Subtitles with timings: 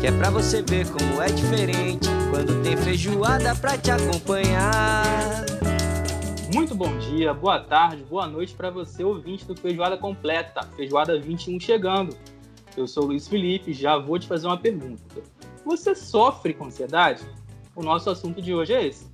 [0.00, 5.44] que é pra você ver como é diferente quando tem feijoada pra te acompanhar.
[6.54, 11.58] Muito bom dia, boa tarde, boa noite para você, ouvinte do Feijoada Completa, Feijoada 21
[11.58, 12.16] chegando.
[12.76, 15.02] Eu sou Luiz Felipe, já vou te fazer uma pergunta.
[15.64, 17.24] Você sofre com ansiedade?
[17.74, 19.10] O nosso assunto de hoje é esse.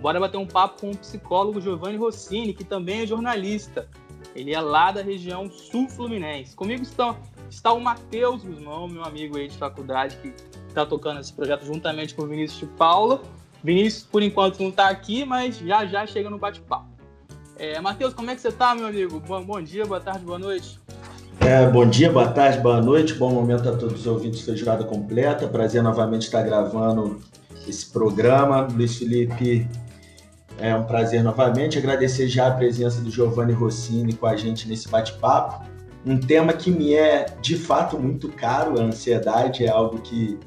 [0.00, 3.88] Bora bater um papo com o psicólogo Giovanni Rossini, que também é jornalista.
[4.34, 6.56] Ele é lá da região sul fluminense.
[6.56, 7.16] Comigo estão,
[7.50, 10.32] está o Matheus Guzmão, meu amigo aí de faculdade, que
[10.68, 13.22] está tocando esse projeto juntamente com o Vinícius de Paula.
[13.62, 16.86] Vinícius, por enquanto, não está aqui, mas já já chega no bate-papo.
[17.58, 19.18] É, Matheus, como é que você está, meu amigo?
[19.20, 20.78] Bom, bom dia, boa tarde, boa noite.
[21.40, 24.84] É, bom dia, boa tarde, boa noite, bom momento a todos os ouvintes da Jurada
[24.84, 25.46] Completa.
[25.48, 27.20] Prazer novamente estar gravando
[27.66, 28.68] esse programa.
[28.70, 29.66] Luiz Felipe,
[30.58, 31.78] é um prazer novamente.
[31.78, 35.64] Agradecer já a presença do Giovanni Rossini com a gente nesse bate-papo.
[36.06, 40.38] Um tema que me é de fato muito caro, a ansiedade é algo que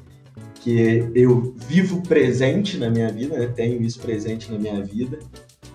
[0.60, 3.46] que eu vivo presente na minha vida, né?
[3.46, 5.18] tenho isso presente na minha vida.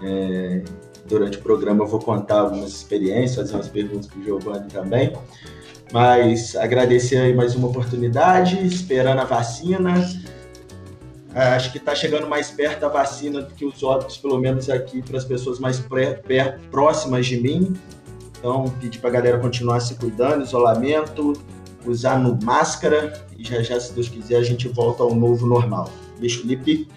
[0.03, 0.61] É,
[1.07, 5.13] durante o programa eu vou contar algumas experiências, fazer umas perguntas para o Giovanni também.
[5.91, 9.93] Mas agradecer aí mais uma oportunidade, esperando a vacina.
[11.33, 15.01] Acho que está chegando mais perto a vacina do que os outros, pelo menos aqui,
[15.01, 17.73] para as pessoas mais pré, pré, próximas de mim.
[18.45, 21.33] Então, pedir para a galera continuar se cuidando, isolamento,
[21.83, 25.89] usar no máscara e já já, se Deus quiser, a gente volta ao novo normal.
[26.19, 26.87] Beijo, Felipe.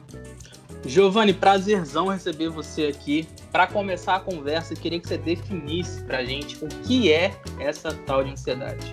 [0.85, 3.27] Giovanni, prazerzão receber você aqui.
[3.51, 7.35] Para começar a conversa, eu queria que você definisse para a gente o que é
[7.59, 8.93] essa tal de ansiedade.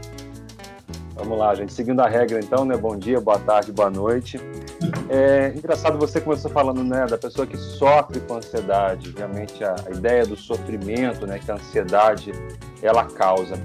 [1.14, 1.74] Vamos lá, gente.
[1.74, 2.78] Seguindo a regra, então, né?
[2.78, 4.40] Bom dia, boa tarde, boa noite.
[5.10, 9.14] É engraçado, você começou falando, né, da pessoa que sofre com ansiedade.
[9.16, 12.32] Realmente, a, ideia do sofrimento, né, que a ansiedade
[12.85, 13.56] ela causa.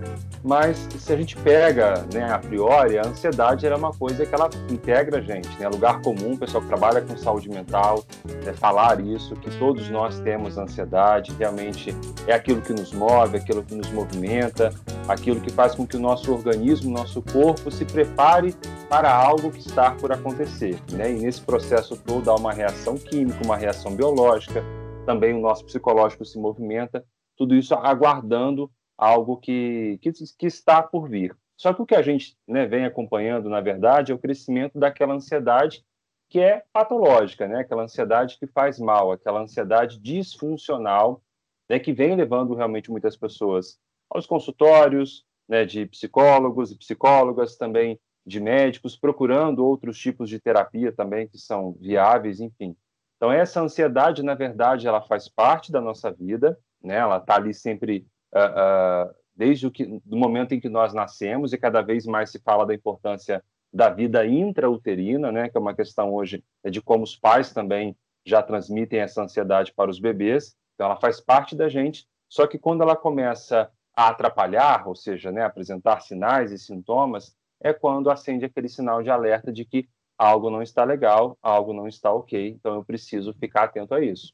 [0.43, 4.49] Mas se a gente pega, né, a priori, a ansiedade era uma coisa que ela
[4.71, 5.69] integra a gente, né?
[5.69, 8.03] Lugar comum, pessoal que trabalha com saúde mental,
[8.45, 11.95] né, falar isso, que todos nós temos ansiedade, realmente
[12.27, 14.73] é aquilo que nos move, aquilo que nos movimenta,
[15.07, 18.55] aquilo que faz com que o nosso organismo, nosso corpo se prepare
[18.89, 21.13] para algo que está por acontecer, né?
[21.13, 24.65] E nesse processo todo há uma reação química, uma reação biológica,
[25.05, 27.05] também o nosso psicológico se movimenta,
[27.37, 28.71] tudo isso aguardando
[29.01, 31.35] algo que, que, que está por vir.
[31.57, 35.15] Só que o que a gente né, vem acompanhando, na verdade, é o crescimento daquela
[35.15, 35.83] ansiedade
[36.29, 37.61] que é patológica, né?
[37.61, 41.23] aquela ansiedade que faz mal, aquela ansiedade disfuncional,
[41.69, 43.79] né, que vem levando realmente muitas pessoas
[44.09, 50.93] aos consultórios né, de psicólogos e psicólogas, também de médicos, procurando outros tipos de terapia
[50.93, 52.77] também que são viáveis, enfim.
[53.17, 56.97] Então, essa ansiedade, na verdade, ela faz parte da nossa vida, né?
[56.97, 61.53] ela está ali sempre uh, uh, desde o que, do momento em que nós nascemos,
[61.53, 63.43] e cada vez mais se fala da importância
[63.73, 68.43] da vida intrauterina, né, que é uma questão hoje de como os pais também já
[68.43, 70.57] transmitem essa ansiedade para os bebês.
[70.75, 75.31] Então, ela faz parte da gente, só que quando ela começa a atrapalhar, ou seja,
[75.31, 80.51] né, apresentar sinais e sintomas, é quando acende aquele sinal de alerta de que algo
[80.51, 84.33] não está legal, algo não está ok, então eu preciso ficar atento a isso.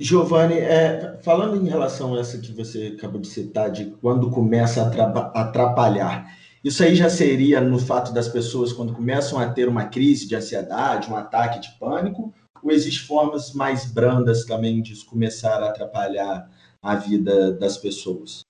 [0.00, 4.82] Giovanni, é, falando em relação a essa que você acabou de citar, de quando começa
[4.82, 9.86] a atrapalhar, isso aí já seria no fato das pessoas, quando começam a ter uma
[9.86, 12.32] crise de ansiedade, um ataque de pânico,
[12.62, 16.48] ou existem formas mais brandas também de começar a atrapalhar
[16.80, 18.40] a vida das pessoas?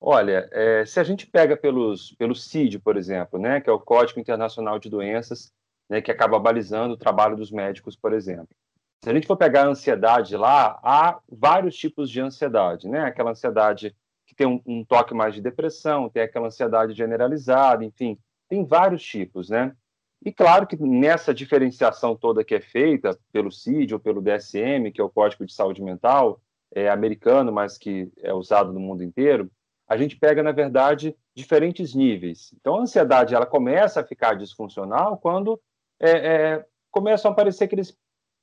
[0.00, 3.80] Olha, é, se a gente pega pelos, pelo CID, por exemplo, né, que é o
[3.80, 5.52] Código Internacional de Doenças,
[5.90, 8.48] né, que acaba balizando o trabalho dos médicos, por exemplo.
[9.02, 13.00] Se a gente for pegar a ansiedade lá, há vários tipos de ansiedade, né?
[13.00, 18.18] Aquela ansiedade que tem um, um toque mais de depressão, tem aquela ansiedade generalizada, enfim,
[18.48, 19.74] tem vários tipos, né?
[20.22, 25.00] E claro que nessa diferenciação toda que é feita pelo CID ou pelo DSM, que
[25.00, 26.38] é o Código de Saúde Mental,
[26.72, 29.50] é americano, mas que é usado no mundo inteiro,
[29.88, 32.54] a gente pega, na verdade, diferentes níveis.
[32.60, 35.60] Então, a ansiedade ela começa a ficar disfuncional quando
[35.98, 37.96] é, é, começam a aparecer aqueles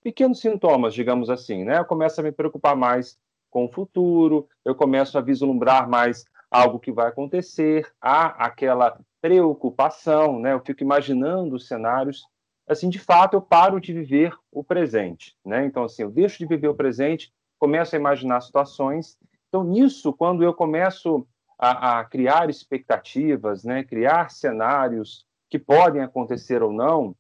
[0.07, 1.79] pequenos sintomas, digamos assim, né?
[1.79, 3.19] Eu começo a me preocupar mais
[3.49, 10.39] com o futuro, eu começo a vislumbrar mais algo que vai acontecer, há aquela preocupação,
[10.39, 10.53] né?
[10.53, 12.23] Eu fico imaginando os cenários
[12.65, 15.65] assim, de fato, eu paro de viver o presente, né?
[15.65, 19.17] Então, assim, eu deixo de viver o presente, começo a imaginar situações.
[19.49, 21.27] Então, nisso, quando eu começo
[21.59, 27.13] a, a criar expectativas, né, criar cenários que podem acontecer ou não,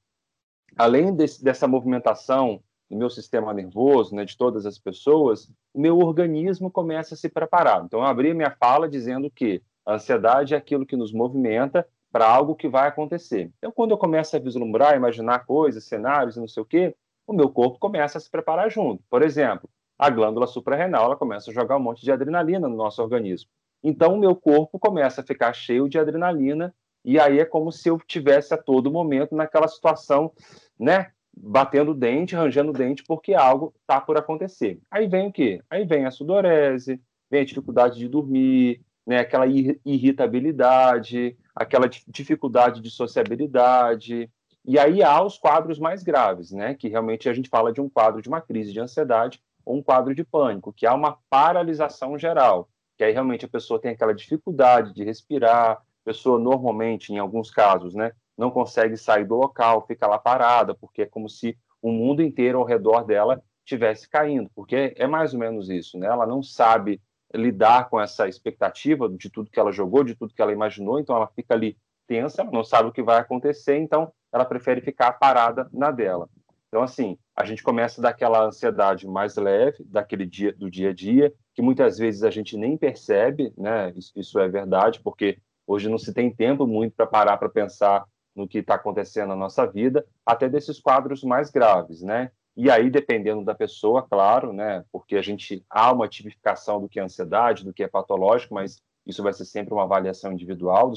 [0.77, 5.99] além desse, dessa movimentação do meu sistema nervoso, né, de todas as pessoas, o meu
[5.99, 7.83] organismo começa a se preparar.
[7.83, 12.27] Então, eu abri minha fala dizendo que a ansiedade é aquilo que nos movimenta para
[12.27, 13.51] algo que vai acontecer.
[13.57, 16.95] Então, quando eu começo a vislumbrar, imaginar coisas, cenários não sei o quê,
[17.25, 19.03] o meu corpo começa a se preparar junto.
[19.09, 19.69] Por exemplo,
[19.99, 23.49] a glândula suprarrenal ela começa a jogar um monte de adrenalina no nosso organismo.
[23.83, 26.73] Então, o meu corpo começa a ficar cheio de adrenalina
[27.03, 30.31] e aí é como se eu tivesse a todo momento naquela situação,
[30.77, 31.11] né,
[31.41, 34.79] batendo dente, arranjando dente, porque algo está por acontecer.
[34.89, 35.61] Aí vem o quê?
[35.69, 39.45] Aí vem a sudorese, vem a dificuldade de dormir, né, aquela
[39.85, 44.29] irritabilidade, aquela dificuldade de sociabilidade.
[44.65, 47.89] E aí há os quadros mais graves, né, que realmente a gente fala de um
[47.89, 52.17] quadro de uma crise de ansiedade ou um quadro de pânico, que há uma paralisação
[52.17, 57.17] geral, que aí realmente a pessoa tem aquela dificuldade de respirar, a pessoa normalmente, em
[57.17, 61.57] alguns casos, né, não consegue sair do local, fica lá parada, porque é como se
[61.81, 66.07] o mundo inteiro ao redor dela estivesse caindo, porque é mais ou menos isso, né?
[66.07, 67.01] Ela não sabe
[67.33, 71.15] lidar com essa expectativa de tudo que ela jogou, de tudo que ela imaginou, então
[71.15, 75.13] ela fica ali tensa, ela não sabe o que vai acontecer, então ela prefere ficar
[75.13, 76.29] parada na dela.
[76.69, 81.33] Então, assim, a gente começa daquela ansiedade mais leve, daquele dia do dia a dia,
[81.53, 83.93] que muitas vezes a gente nem percebe, né?
[83.95, 88.05] Isso, isso é verdade, porque hoje não se tem tempo muito para parar para pensar
[88.37, 92.31] no que está acontecendo na nossa vida, até desses quadros mais graves, né?
[92.55, 94.85] E aí, dependendo da pessoa, claro, né?
[94.91, 98.81] Porque a gente há uma tipificação do que é ansiedade, do que é patológico, mas
[99.05, 100.91] isso vai ser sempre uma avaliação individual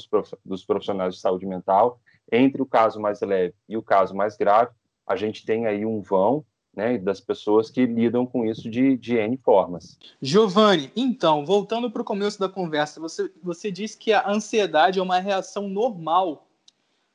[0.45, 1.99] dos profissionais de saúde mental.
[2.31, 4.71] Entre o caso mais leve e o caso mais grave,
[5.05, 6.45] a gente tem aí um vão
[6.75, 9.99] né, das pessoas que lidam com isso de, de N formas.
[10.21, 15.03] Giovanni, então, voltando para o começo da conversa, você, você disse que a ansiedade é
[15.03, 16.47] uma reação normal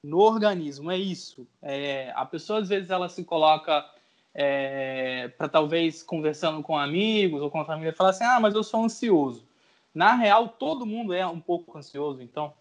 [0.06, 1.48] no organismo, é isso.
[1.60, 3.84] É, a pessoa, às vezes, ela se coloca
[4.32, 8.62] é, para talvez conversando com amigos ou com a família, falar assim, ah, mas eu
[8.62, 9.44] sou ansioso.
[9.92, 12.54] Na real, todo mundo é um pouco ansioso, então?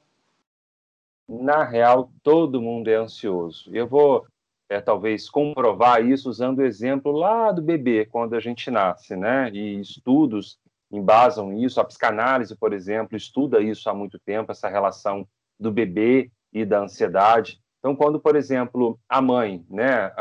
[1.29, 3.69] Na real, todo mundo é ansioso.
[3.71, 4.25] Eu vou,
[4.67, 9.51] é, talvez, comprovar isso usando o exemplo lá do bebê, quando a gente nasce, né?
[9.51, 10.57] E estudos
[10.91, 11.79] embasam isso.
[11.79, 15.27] A psicanálise, por exemplo, estuda isso há muito tempo, essa relação
[15.59, 17.59] do bebê e da ansiedade.
[17.79, 20.11] Então, quando, por exemplo, a mãe, né,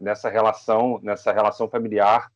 [0.00, 2.28] nessa relação, nessa relação familiar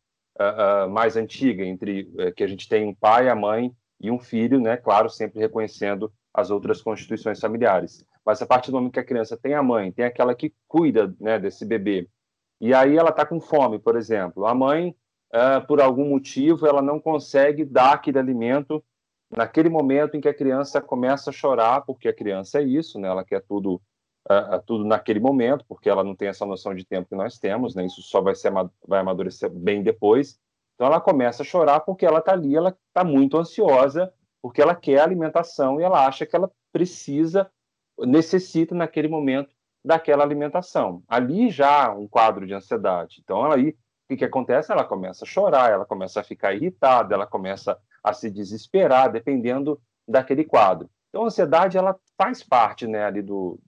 [0.91, 4.61] mais antiga entre eh, que a gente tem um pai, a mãe e um filho,
[4.61, 8.05] né, claro, sempre reconhecendo as outras constituições familiares.
[8.25, 11.12] Mas a partir do momento que a criança tem a mãe, tem aquela que cuida,
[11.19, 12.06] né, desse bebê,
[12.61, 14.94] e aí ela está com fome, por exemplo, a mãe,
[15.35, 18.85] uh, por algum motivo, ela não consegue dar aquele alimento
[19.37, 23.09] naquele momento em que a criança começa a chorar, porque a criança é isso, né?
[23.09, 23.75] Ela quer tudo,
[24.31, 27.75] uh, tudo naquele momento, porque ela não tem essa noção de tempo que nós temos,
[27.75, 27.85] né?
[27.85, 28.50] Isso só vai ser
[28.87, 30.41] vai amadurecer bem depois.
[30.75, 34.75] Então ela começa a chorar porque ela está ali, ela está muito ansiosa, porque ela
[34.75, 37.50] quer alimentação e ela acha que ela precisa,
[37.99, 41.02] necessita naquele momento daquela alimentação.
[41.07, 43.21] Ali já um quadro de ansiedade.
[43.23, 43.75] Então aí o
[44.09, 44.71] que, que acontece?
[44.71, 47.76] Ela começa a chorar, ela começa a ficar irritada, ela começa
[48.07, 50.89] a se desesperar, dependendo daquele quadro.
[51.09, 53.59] Então, a ansiedade ela faz parte né, ali do,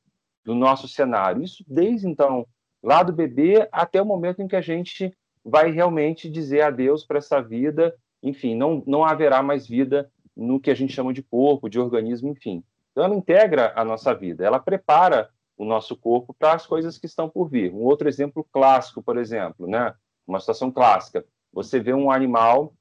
[0.44, 1.42] do nosso cenário.
[1.42, 2.46] Isso desde então,
[2.80, 5.12] lá do bebê até o momento em que a gente
[5.44, 7.92] vai realmente dizer adeus para essa vida.
[8.22, 12.28] Enfim, não, não haverá mais vida no que a gente chama de corpo, de organismo,
[12.28, 12.62] enfim.
[12.92, 17.06] Então, ela integra a nossa vida, ela prepara o nosso corpo para as coisas que
[17.06, 17.72] estão por vir.
[17.72, 19.92] Um outro exemplo clássico, por exemplo, né?
[20.24, 21.24] uma situação clássica.
[21.52, 22.72] Você vê um animal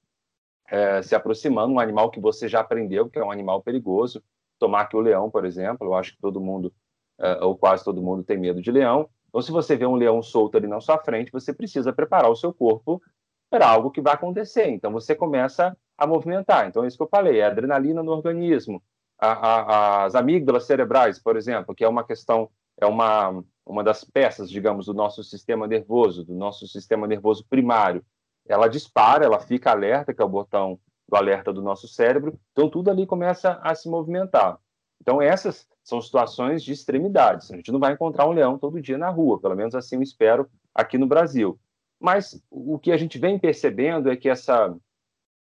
[0.69, 4.21] é, se aproximando, um animal que você já aprendeu que é um animal perigoso.
[4.59, 6.73] Tomar aqui o leão, por exemplo, eu acho que todo mundo,
[7.19, 9.09] é, ou quase todo mundo, tem medo de leão.
[9.29, 12.35] Então, se você vê um leão solto ali na sua frente, você precisa preparar o
[12.35, 13.01] seu corpo
[13.49, 14.67] para algo que vai acontecer.
[14.69, 16.67] Então, você começa a movimentar.
[16.67, 18.81] Então, é isso que eu falei, é adrenalina no organismo.
[19.19, 24.03] A, a, as amígdalas cerebrais, por exemplo, que é uma questão, é uma, uma das
[24.03, 28.03] peças, digamos, do nosso sistema nervoso, do nosso sistema nervoso primário
[28.47, 32.69] ela dispara, ela fica alerta, que é o botão do alerta do nosso cérebro, então
[32.69, 34.59] tudo ali começa a se movimentar.
[35.01, 37.51] Então essas são situações de extremidades.
[37.51, 40.01] A gente não vai encontrar um leão todo dia na rua, pelo menos assim eu
[40.01, 41.59] espero aqui no Brasil.
[41.99, 44.75] Mas o que a gente vem percebendo é que essa,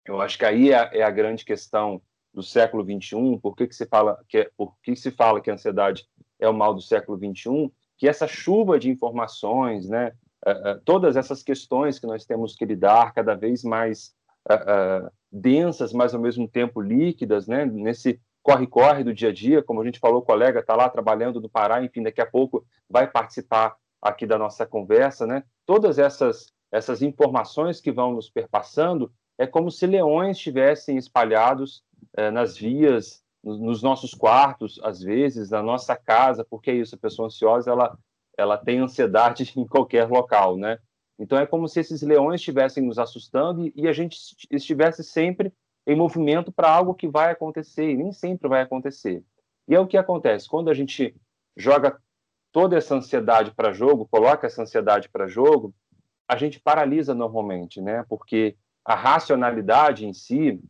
[0.06, 2.00] eu acho que aí é, é a grande questão
[2.32, 3.38] do século 21.
[3.38, 6.06] Por que, que se fala que é, por que se fala que a ansiedade
[6.38, 7.70] é o mal do século 21?
[8.00, 10.14] que essa chuva de informações, né,
[10.46, 14.12] uh, uh, todas essas questões que nós temos que lidar cada vez mais
[14.50, 19.82] uh, densas, mas ao mesmo tempo líquidas, né, nesse corre-corre do dia a dia, como
[19.82, 23.06] a gente falou, o colega está lá trabalhando no Pará, enfim, daqui a pouco vai
[23.06, 25.44] participar aqui da nossa conversa, né?
[25.66, 31.82] Todas essas essas informações que vão nos perpassando é como se leões estivessem espalhados
[32.16, 36.98] eh, nas vias, nos nossos quartos, às vezes, na nossa casa, porque é isso, a
[36.98, 37.98] pessoa ansiosa, ela,
[38.36, 40.78] ela tem ansiedade em qualquer local, né?
[41.18, 44.18] Então é como se esses leões estivessem nos assustando e, e a gente
[44.50, 45.52] estivesse sempre
[45.86, 49.22] em movimento para algo que vai acontecer, e nem sempre vai acontecer.
[49.68, 51.14] E é o que acontece, quando a gente
[51.56, 51.98] joga
[52.52, 55.74] toda essa ansiedade para jogo, coloca essa ansiedade para jogo,
[56.28, 58.04] a gente paralisa normalmente, né?
[58.08, 60.60] Porque a racionalidade em si,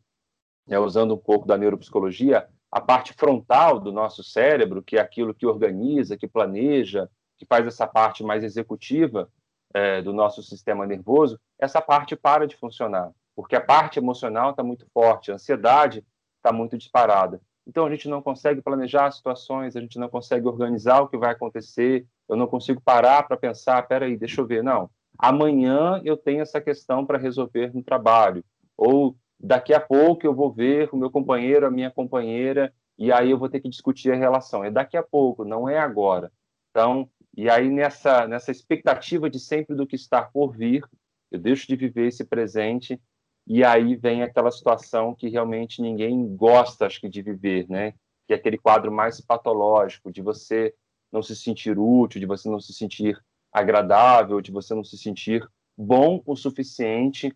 [0.66, 5.34] né, usando um pouco da neuropsicologia, a parte frontal do nosso cérebro, que é aquilo
[5.34, 7.10] que organiza, que planeja,
[7.40, 9.30] que faz essa parte mais executiva
[9.72, 14.62] é, do nosso sistema nervoso, essa parte para de funcionar, porque a parte emocional está
[14.62, 16.04] muito forte, a ansiedade
[16.36, 17.40] está muito disparada.
[17.66, 21.30] Então a gente não consegue planejar situações, a gente não consegue organizar o que vai
[21.30, 26.42] acontecer, eu não consigo parar para pensar, peraí, deixa eu ver, não, amanhã eu tenho
[26.42, 28.44] essa questão para resolver no trabalho,
[28.76, 33.30] ou daqui a pouco eu vou ver o meu companheiro, a minha companheira, e aí
[33.30, 34.62] eu vou ter que discutir a relação.
[34.62, 36.30] É daqui a pouco, não é agora.
[36.70, 37.08] Então,
[37.40, 40.84] e aí nessa nessa expectativa de sempre do que está por vir,
[41.30, 43.00] eu deixo de viver esse presente
[43.46, 47.94] e aí vem aquela situação que realmente ninguém gosta, acho que, de viver, né?
[48.26, 50.74] Que é aquele quadro mais patológico de você
[51.10, 53.18] não se sentir útil, de você não se sentir
[53.52, 55.44] agradável, de você não se sentir
[55.76, 57.34] bom o suficiente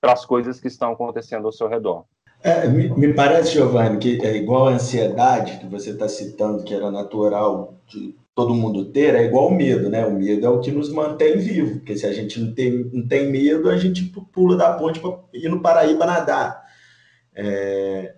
[0.00, 2.04] para as coisas que estão acontecendo ao seu redor.
[2.42, 6.74] É, me, me, parece, Giovanni, que é igual a ansiedade que você está citando, que
[6.74, 10.04] era natural de todo mundo ter, é igual o medo, né?
[10.04, 13.06] O medo é o que nos mantém vivo, porque se a gente não tem, não
[13.06, 16.64] tem medo, a gente pula da ponte para ir no Paraíba nadar.
[17.34, 18.14] É,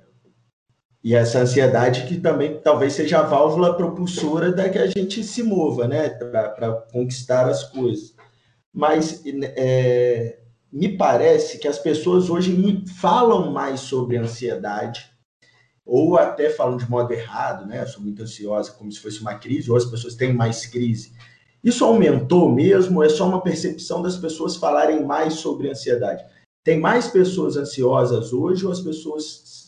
[1.04, 5.42] e essa ansiedade que também talvez seja a válvula propulsora da que a gente se
[5.42, 8.14] mova, né, para conquistar as coisas.
[8.72, 9.22] Mas
[9.56, 10.38] é,
[10.72, 15.10] me parece que as pessoas hoje falam mais sobre ansiedade,
[15.86, 17.82] ou até falam de modo errado, né?
[17.82, 21.12] Eu sou muito ansiosa, como se fosse uma crise, ou as pessoas têm mais crise.
[21.62, 23.02] Isso aumentou mesmo?
[23.02, 26.24] É só uma percepção das pessoas falarem mais sobre ansiedade?
[26.64, 29.66] Tem mais pessoas ansiosas hoje ou as pessoas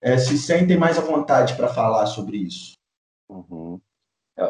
[0.00, 2.72] é, se sentem mais à vontade para falar sobre isso?
[3.28, 3.78] Uhum.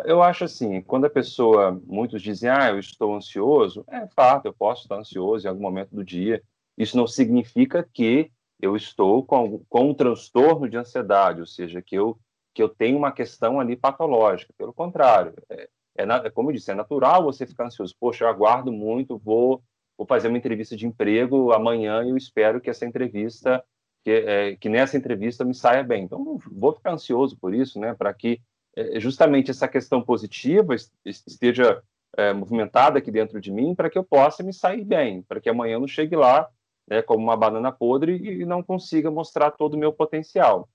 [0.04, 4.52] Eu, acho assim, quando a pessoa, muitos dizem, ah, eu estou ansioso, é fato, eu
[4.52, 6.40] posso estar ansioso em algum momento do dia.
[6.78, 11.94] Isso não significa que eu estou com, com um transtorno de ansiedade, ou seja, que
[11.96, 12.18] eu,
[12.54, 14.52] que eu tenho uma questão ali patológica.
[14.56, 17.94] Pelo contrário, é, é, como eu disse, é natural você ficar ansioso.
[17.98, 19.62] Poxa, eu aguardo muito, vou,
[19.96, 23.62] vou fazer uma entrevista de emprego amanhã e eu espero que essa entrevista
[24.04, 26.04] que, é, que nessa entrevista me saia bem.
[26.04, 28.40] Então, vou ficar ansioso por isso, né, para que
[28.76, 30.74] é, justamente essa questão positiva
[31.04, 31.82] esteja
[32.16, 35.48] é, movimentada aqui dentro de mim, para que eu possa me sair bem, para que
[35.48, 36.48] amanhã eu não chegue lá
[36.90, 40.68] né, como uma banana podre e não consiga mostrar todo o meu potencial.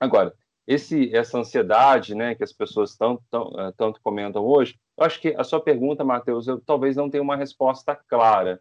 [0.00, 0.34] Agora,
[0.66, 3.22] esse, essa ansiedade né, que as pessoas tanto,
[3.60, 7.22] é, tanto comentam hoje, eu acho que a sua pergunta, Matheus, eu talvez não tenha
[7.22, 8.60] uma resposta clara.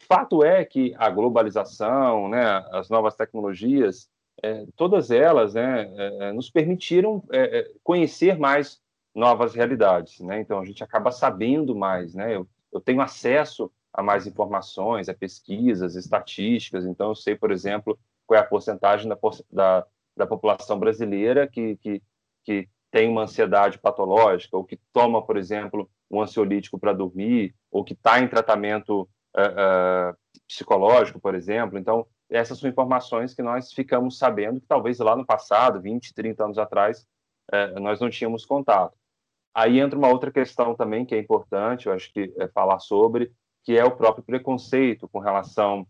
[0.00, 4.08] Fato é que a globalização, né, as novas tecnologias,
[4.42, 8.80] é, todas elas né, é, nos permitiram é, conhecer mais
[9.14, 10.20] novas realidades.
[10.20, 10.40] Né?
[10.40, 12.14] Então, a gente acaba sabendo mais.
[12.14, 12.34] Né?
[12.34, 16.86] Eu, eu tenho acesso a mais informações, a pesquisas, estatísticas.
[16.86, 19.18] Então, eu sei, por exemplo, qual é a porcentagem da,
[19.50, 22.02] da, da população brasileira que, que,
[22.44, 27.84] que tem uma ansiedade patológica, ou que toma, por exemplo, um ansiolítico para dormir, ou
[27.84, 31.78] que está em tratamento uh, psicológico, por exemplo.
[31.78, 36.44] Então, essas são informações que nós ficamos sabendo que talvez lá no passado, 20, 30
[36.44, 37.06] anos atrás,
[37.52, 38.96] uh, nós não tínhamos contato.
[39.54, 43.30] Aí entra uma outra questão também que é importante, eu acho que é falar sobre,
[43.64, 45.86] que é o próprio preconceito com relação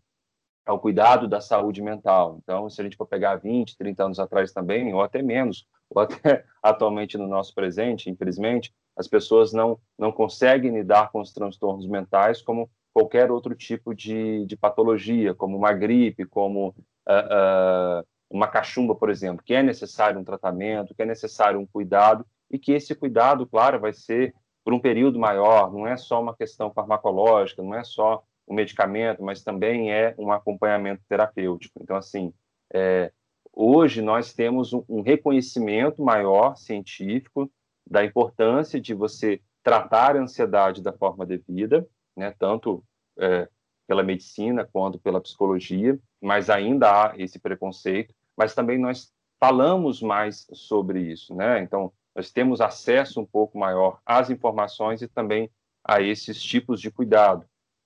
[0.65, 2.39] ao cuidado da saúde mental.
[2.41, 6.01] Então, se a gente for pegar 20, 30 anos atrás também, ou até menos, ou
[6.01, 11.87] até atualmente no nosso presente, infelizmente, as pessoas não, não conseguem lidar com os transtornos
[11.87, 18.47] mentais como qualquer outro tipo de, de patologia, como uma gripe, como uh, uh, uma
[18.47, 22.71] cachumba, por exemplo, que é necessário um tratamento, que é necessário um cuidado, e que
[22.71, 27.61] esse cuidado, claro, vai ser por um período maior, não é só uma questão farmacológica,
[27.61, 31.79] não é só o um medicamento, mas também é um acompanhamento terapêutico.
[31.81, 32.33] Então, assim,
[32.73, 33.11] é,
[33.51, 37.51] hoje nós temos um, um reconhecimento maior científico
[37.89, 42.83] da importância de você tratar a ansiedade da forma devida, né, tanto
[43.17, 43.47] é,
[43.87, 50.47] pela medicina quanto pela psicologia, mas ainda há esse preconceito, mas também nós falamos mais
[50.53, 51.61] sobre isso, né?
[51.61, 55.49] Então, nós temos acesso um pouco maior às informações e também
[55.83, 57.45] a esses tipos de cuidado.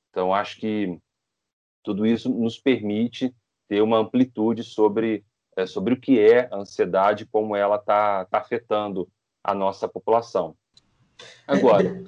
[0.09, 0.99] Então, acho que
[1.83, 3.33] tudo isso nos permite
[3.67, 5.23] ter uma amplitude sobre,
[5.55, 9.07] é, sobre o que é a ansiedade, como ela está tá afetando
[9.43, 10.55] a nossa população.
[11.47, 12.03] Agora,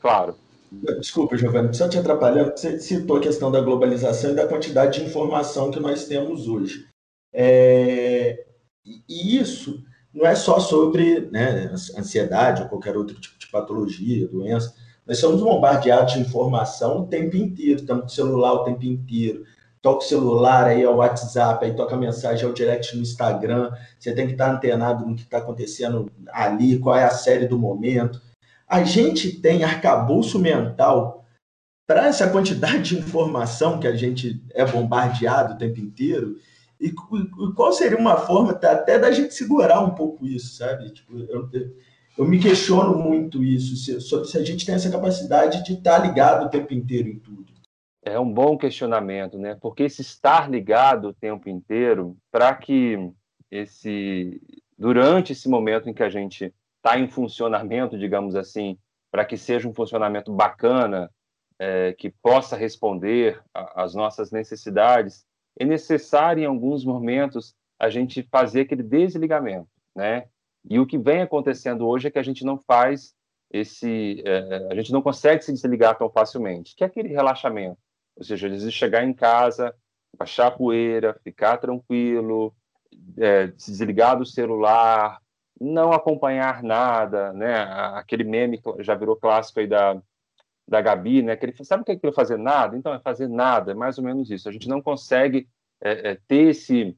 [0.00, 0.36] claro.
[0.70, 5.06] Desculpa, Giovanni, só te atrapalhando, você citou a questão da globalização e da quantidade de
[5.06, 6.88] informação que nós temos hoje.
[7.32, 8.46] É,
[8.84, 9.84] e isso
[10.14, 14.74] não é só sobre né, ansiedade ou qualquer outro tipo de patologia, doença.
[15.06, 19.44] Nós somos bombardeados de informação o tempo inteiro, estamos com celular o tempo inteiro.
[19.80, 23.02] Toca o celular, aí é o WhatsApp, aí toca a mensagem, é o direct no
[23.02, 23.72] Instagram.
[23.98, 27.58] Você tem que estar antenado no que está acontecendo ali, qual é a série do
[27.58, 28.20] momento.
[28.68, 31.26] A gente tem arcabouço mental
[31.84, 36.36] para essa quantidade de informação que a gente é bombardeado o tempo inteiro
[36.82, 40.90] e qual seria uma forma até da gente segurar um pouco isso, sabe?
[40.90, 41.48] Tipo, eu,
[42.18, 46.46] eu me questiono muito isso, sobre se a gente tem essa capacidade de estar ligado
[46.46, 47.52] o tempo inteiro em tudo.
[48.04, 49.56] É um bom questionamento, né?
[49.60, 52.98] Porque esse estar ligado o tempo inteiro, para que
[53.50, 54.40] esse
[54.76, 58.76] durante esse momento em que a gente está em funcionamento, digamos assim,
[59.12, 61.08] para que seja um funcionamento bacana,
[61.58, 65.24] é, que possa responder às nossas necessidades,
[65.58, 70.26] é necessário em alguns momentos a gente fazer aquele desligamento, né?
[70.68, 73.14] E o que vem acontecendo hoje é que a gente não faz
[73.50, 77.78] esse, é, a gente não consegue se desligar tão facilmente, que é aquele relaxamento,
[78.16, 79.74] ou seja, às vezes chegar em casa,
[80.16, 82.54] baixar a poeira, ficar tranquilo,
[83.18, 85.20] é, se desligar do celular,
[85.60, 87.62] não acompanhar nada, né?
[87.94, 90.00] Aquele meme que já virou clássico aí da
[90.66, 91.36] da Gabi, né?
[91.36, 92.76] Que ele sabe o que é aquilo fazer nada?
[92.76, 94.48] Então é fazer nada, é mais ou menos isso.
[94.48, 95.48] A gente não consegue
[95.80, 96.96] é, é, ter esse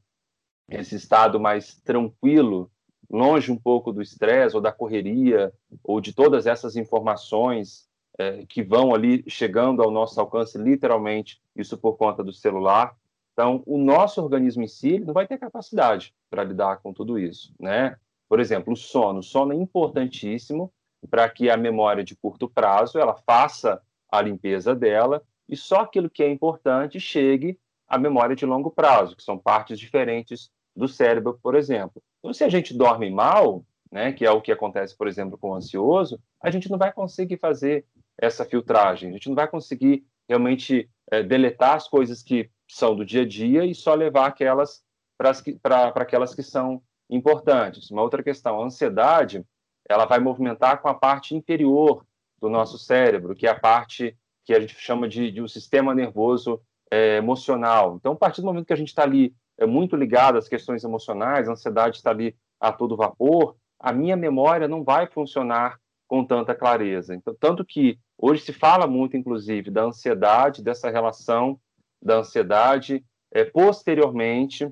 [0.67, 2.71] esse estado mais tranquilo,
[3.09, 8.63] longe um pouco do estresse ou da correria ou de todas essas informações é, que
[8.63, 12.95] vão ali chegando ao nosso alcance, literalmente, isso por conta do celular.
[13.33, 17.53] Então, o nosso organismo em si não vai ter capacidade para lidar com tudo isso,
[17.59, 17.97] né?
[18.29, 19.19] Por exemplo, o sono.
[19.19, 20.73] O sono é importantíssimo
[21.05, 26.09] para que a memória de curto prazo ela faça a limpeza dela e só aquilo
[26.09, 31.39] que é importante chegue à memória de longo prazo, que são partes diferentes do cérebro,
[31.41, 32.01] por exemplo.
[32.19, 35.51] Então, se a gente dorme mal, né, que é o que acontece, por exemplo, com
[35.51, 37.85] o ansioso, a gente não vai conseguir fazer
[38.17, 43.05] essa filtragem, a gente não vai conseguir realmente é, deletar as coisas que são do
[43.05, 44.83] dia a dia e só levar aquelas
[45.17, 47.89] para aquelas que são importantes.
[47.89, 49.45] Uma outra questão, a ansiedade,
[49.87, 52.05] ela vai movimentar com a parte inferior
[52.39, 55.93] do nosso cérebro, que é a parte que a gente chama de, de um sistema
[55.93, 57.95] nervoso é, emocional.
[57.95, 60.83] Então, a partir do momento que a gente está ali é, muito ligado às questões
[60.83, 66.23] emocionais, a ansiedade está ali a todo vapor, a minha memória não vai funcionar com
[66.23, 67.15] tanta clareza.
[67.15, 71.59] Então, tanto que hoje se fala muito, inclusive, da ansiedade, dessa relação
[72.01, 74.71] da ansiedade é, posteriormente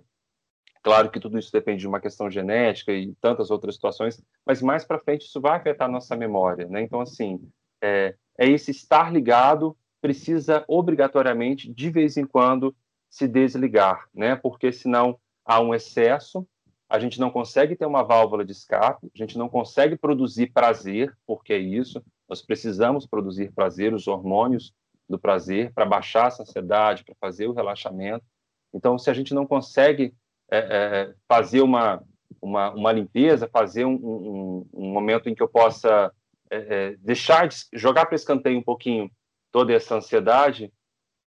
[0.84, 4.84] Claro que tudo isso depende de uma questão genética e tantas outras situações, mas mais
[4.84, 6.82] para frente isso vai afetar a nossa memória, né?
[6.82, 7.40] Então, assim,
[7.82, 12.76] é, é esse estar ligado precisa obrigatoriamente, de vez em quando,
[13.10, 14.36] se desligar, né?
[14.36, 16.46] Porque senão há um excesso,
[16.90, 21.16] a gente não consegue ter uma válvula de escape, a gente não consegue produzir prazer,
[21.26, 24.74] porque é isso, nós precisamos produzir prazer, os hormônios
[25.08, 28.26] do prazer, para baixar essa ansiedade, para fazer o relaxamento.
[28.74, 30.14] Então, se a gente não consegue
[30.54, 32.04] é, é, fazer uma,
[32.40, 36.12] uma, uma, limpeza, fazer um, um, um, momento em que eu possa
[36.52, 39.10] é, é deixar de jogar para escanteio um pouquinho
[39.52, 40.72] toda essa ansiedade,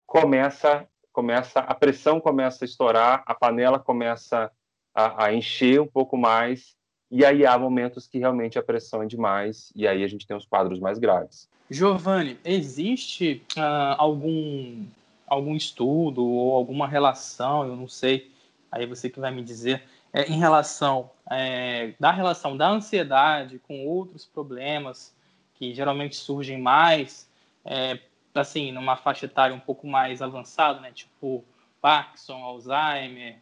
[0.04, 4.50] começa começa a pressão começa a estourar, a panela começa
[4.92, 6.74] a, a encher um pouco mais
[7.08, 10.36] e aí há momentos que realmente a pressão é demais e aí a gente tem
[10.36, 11.48] os quadros mais graves.
[11.70, 14.84] Giovanni, existe uh, algum
[15.28, 18.32] algum estudo ou alguma relação, eu não sei,
[18.72, 19.82] aí você que vai me dizer,
[20.12, 25.14] é, em relação é, da relação da ansiedade com outros problemas
[25.54, 27.28] que geralmente surgem mais,
[27.64, 27.98] é,
[28.34, 31.44] assim, numa faixa etária um pouco mais avançada, né, tipo
[31.80, 33.36] Parkinson, Alzheimer,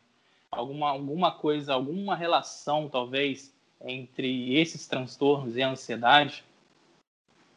[0.50, 6.44] alguma, alguma coisa, alguma relação talvez entre esses transtornos e a ansiedade?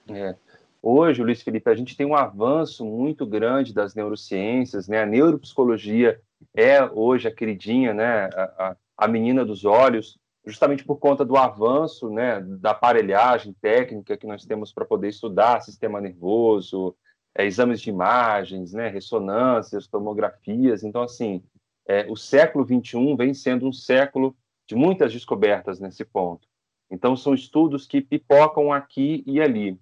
[0.07, 0.35] É.
[0.81, 5.01] Hoje, Luiz Felipe, a gente tem um avanço muito grande das neurociências, né?
[5.01, 6.21] A neuropsicologia
[6.55, 12.09] é hoje a queridinha, né, a, a menina dos olhos, justamente por conta do avanço
[12.09, 16.95] né, da aparelhagem técnica que nós temos para poder estudar sistema nervoso,
[17.35, 20.83] é, exames de imagens, né, ressonâncias, tomografias.
[20.83, 21.43] Então, assim,
[21.87, 24.35] é, o século XXI vem sendo um século
[24.67, 26.47] de muitas descobertas nesse ponto.
[26.91, 29.79] Então, são estudos que pipocam aqui e ali.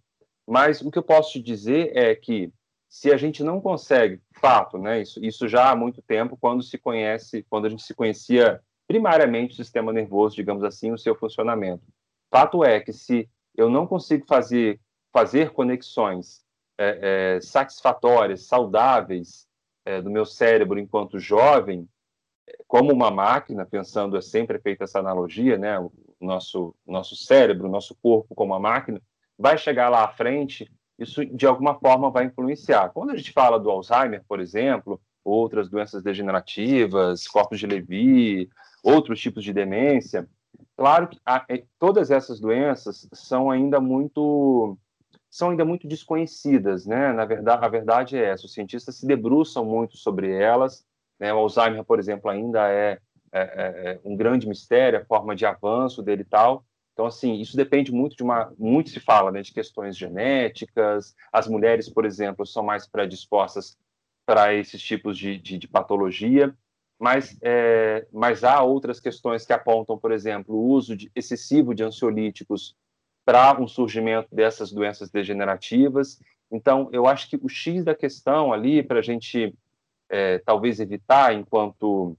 [0.47, 2.51] Mas o que eu posso te dizer é que
[2.91, 6.77] se a gente não consegue, fato, né, isso, isso já há muito tempo, quando se
[6.77, 11.87] conhece, quando a gente se conhecia primariamente o sistema nervoso, digamos assim, o seu funcionamento.
[12.29, 14.77] Fato é que se eu não consigo fazer,
[15.13, 16.41] fazer conexões
[16.77, 19.47] é, é, satisfatórias, saudáveis
[19.85, 21.87] é, do meu cérebro enquanto jovem,
[22.67, 25.79] como uma máquina, pensando, é sempre feita essa analogia, né?
[25.79, 29.01] O nosso, nosso cérebro, nosso corpo como uma máquina,
[29.39, 30.69] vai chegar lá à frente,
[31.01, 32.89] isso de alguma forma vai influenciar.
[32.89, 38.49] Quando a gente fala do Alzheimer, por exemplo, outras doenças degenerativas, corpos de Levy,
[38.83, 40.27] outros tipos de demência,
[40.77, 44.77] claro que a, é, todas essas doenças são ainda muito
[45.29, 47.13] são ainda muito desconhecidas, né?
[47.13, 50.85] Na verdade, a verdade é essa: os cientistas se debruçam muito sobre elas.
[51.17, 51.33] Né?
[51.33, 52.99] O Alzheimer, por exemplo, ainda é,
[53.31, 56.65] é, é, é um grande mistério, a forma de avanço dele e tal.
[56.93, 58.53] Então, assim, isso depende muito de uma.
[58.57, 61.15] Muito se fala né, de questões genéticas.
[61.31, 63.77] As mulheres, por exemplo, são mais predispostas
[64.25, 66.55] para esses tipos de, de, de patologia.
[66.99, 71.83] Mas, é, mas há outras questões que apontam, por exemplo, o uso de, excessivo de
[71.83, 72.75] ansiolíticos
[73.25, 76.19] para um surgimento dessas doenças degenerativas.
[76.51, 79.55] Então, eu acho que o X da questão ali, para a gente
[80.09, 82.15] é, talvez evitar, enquanto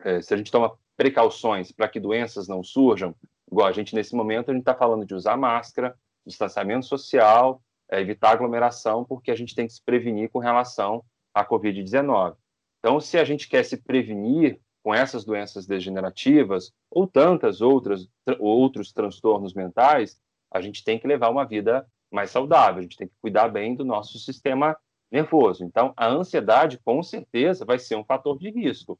[0.00, 3.14] é, se a gente toma precauções para que doenças não surjam,
[3.50, 8.00] igual a gente nesse momento, a gente está falando de usar máscara, distanciamento social, é,
[8.00, 11.02] evitar aglomeração, porque a gente tem que se prevenir com relação
[11.34, 12.36] à Covid-19.
[12.78, 18.08] Então, se a gente quer se prevenir com essas doenças degenerativas ou tantas outras
[18.38, 23.08] outros transtornos mentais, a gente tem que levar uma vida mais saudável, a gente tem
[23.08, 24.76] que cuidar bem do nosso sistema
[25.10, 25.64] nervoso.
[25.64, 28.98] Então, a ansiedade, com certeza, vai ser um fator de risco.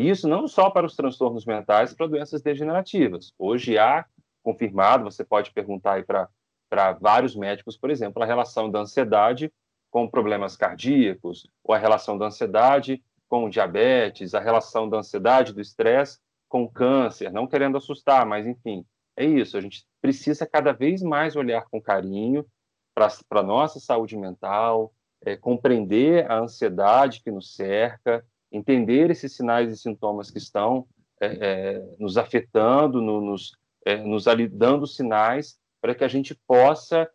[0.00, 3.34] E isso não só para os transtornos mentais, para doenças degenerativas.
[3.38, 4.06] Hoje há
[4.42, 9.52] confirmado, você pode perguntar para vários médicos, por exemplo, a relação da ansiedade
[9.90, 15.60] com problemas cardíacos, ou a relação da ansiedade com diabetes, a relação da ansiedade, do
[15.60, 18.86] estresse com câncer, não querendo assustar, mas enfim,
[19.18, 19.58] é isso.
[19.58, 22.46] A gente precisa cada vez mais olhar com carinho
[22.94, 29.72] para a nossa saúde mental, é, compreender a ansiedade que nos cerca, entender esses sinais
[29.72, 30.86] e sintomas que estão
[31.20, 33.52] é, é, nos afetando, no, nos,
[33.84, 37.08] é, nos dando sinais para que a gente possa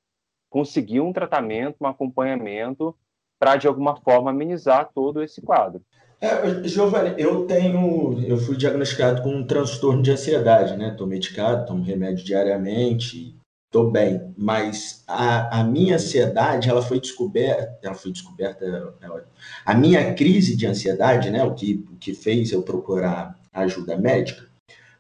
[0.50, 2.96] conseguir um tratamento, um acompanhamento
[3.40, 5.82] para de alguma forma amenizar todo esse quadro.
[6.22, 10.90] É, Giovanni, eu tenho, eu fui diagnosticado com um transtorno de ansiedade, né?
[10.90, 13.38] Estou medicado, tomo remédio diariamente,
[13.76, 14.34] estou bem.
[14.38, 18.94] Mas a, a minha ansiedade, ela foi descoberta, ela foi descoberta,
[19.66, 21.44] a minha crise de ansiedade, né?
[21.44, 24.46] O que, o que fez eu procurar ajuda médica,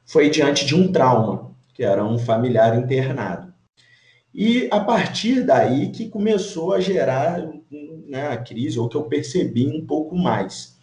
[0.05, 3.53] foi diante de um trauma, que era um familiar internado.
[4.33, 7.49] E a partir daí que começou a gerar
[8.07, 10.75] né, a crise, ou que eu percebi um pouco mais.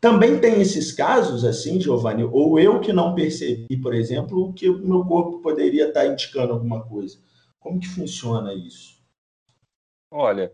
[0.00, 4.84] Também tem esses casos, assim, Giovanni, ou eu que não percebi, por exemplo, que o
[4.84, 7.18] meu corpo poderia estar indicando alguma coisa.
[7.62, 9.00] Como que funciona isso?
[10.10, 10.52] Olha,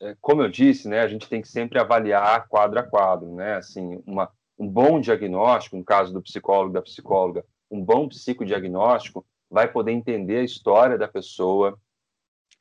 [0.00, 3.56] é, como eu disse, né, a gente tem que sempre avaliar quadro a quadro, né?
[3.56, 9.70] Assim, uma, um bom diagnóstico, no caso do psicólogo, da psicóloga, um bom psicodiagnóstico vai
[9.70, 11.78] poder entender a história da pessoa,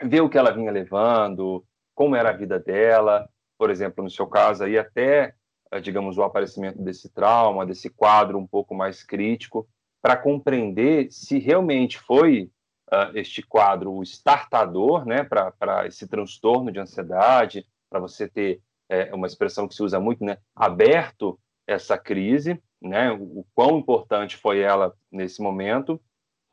[0.02, 4.28] ver o que ela vinha levando, como era a vida dela, por exemplo, no seu
[4.28, 5.36] caso aí até
[5.72, 9.68] eh, digamos, o aparecimento desse trauma, desse quadro um pouco mais crítico,
[10.02, 12.50] para compreender se realmente foi
[12.92, 19.14] uh, este quadro o startador né, para esse transtorno de ansiedade, para você ter é,
[19.14, 24.38] uma expressão que se usa muito, né, aberto essa crise, né, o, o quão importante
[24.38, 26.00] foi ela nesse momento,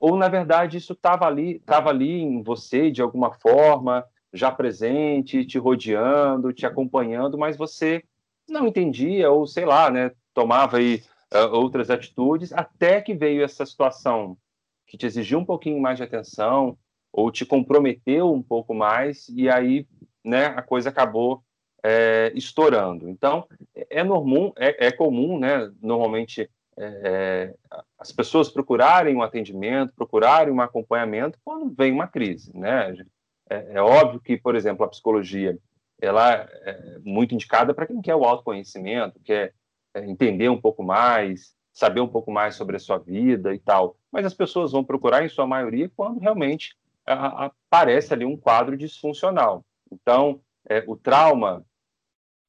[0.01, 5.47] ou na verdade isso estava ali, estava ali em você de alguma forma, já presente,
[5.47, 8.03] te rodeando, te acompanhando, mas você
[8.49, 13.64] não entendia ou sei lá, né, tomava aí uh, outras atitudes até que veio essa
[13.64, 14.37] situação
[14.94, 16.78] que te exigiu um pouquinho mais de atenção
[17.12, 19.87] ou te comprometeu um pouco mais e aí,
[20.24, 21.42] né, a coisa acabou
[21.83, 23.09] é, estourando.
[23.09, 23.46] Então,
[23.90, 27.54] é, normal, é, é comum, né, normalmente é,
[27.98, 32.94] as pessoas procurarem um atendimento, procurarem um acompanhamento quando vem uma crise, né?
[33.50, 35.59] É, é óbvio que, por exemplo, a psicologia
[36.00, 39.54] ela é muito indicada para quem quer o autoconhecimento, quer
[39.94, 43.96] é, entender um pouco mais, saber um pouco mais sobre a sua vida e tal.
[44.10, 48.76] Mas as pessoas vão procurar, em sua maioria, quando realmente a, aparece ali um quadro
[48.76, 49.64] disfuncional.
[49.92, 51.66] Então, é, o trauma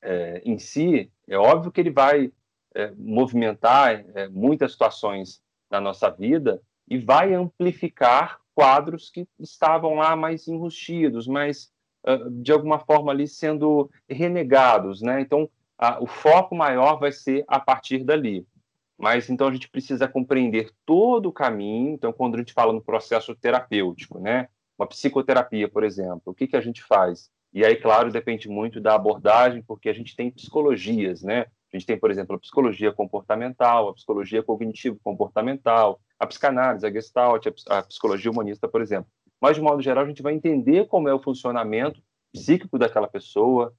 [0.01, 2.31] é, em si, é óbvio que ele vai
[2.75, 10.15] é, movimentar é, muitas situações na nossa vida e vai amplificar quadros que estavam lá
[10.15, 11.71] mais enrustidos, mais
[12.07, 15.19] uh, de alguma forma ali sendo renegados, né?
[15.19, 18.47] Então, a, o foco maior vai ser a partir dali.
[18.97, 21.93] Mas então a gente precisa compreender todo o caminho.
[21.93, 24.47] Então, quando a gente fala no processo terapêutico, né?
[24.77, 27.29] Uma psicoterapia, por exemplo, o que, que a gente faz?
[27.53, 31.45] E aí, claro, depende muito da abordagem, porque a gente tem psicologias, né?
[31.73, 37.45] A gente tem, por exemplo, a psicologia comportamental, a psicologia cognitivo-comportamental, a psicanálise, a gestalt,
[37.69, 39.09] a psicologia humanista, por exemplo.
[39.41, 42.01] Mas, de modo geral, a gente vai entender como é o funcionamento
[42.33, 43.73] psíquico daquela pessoa,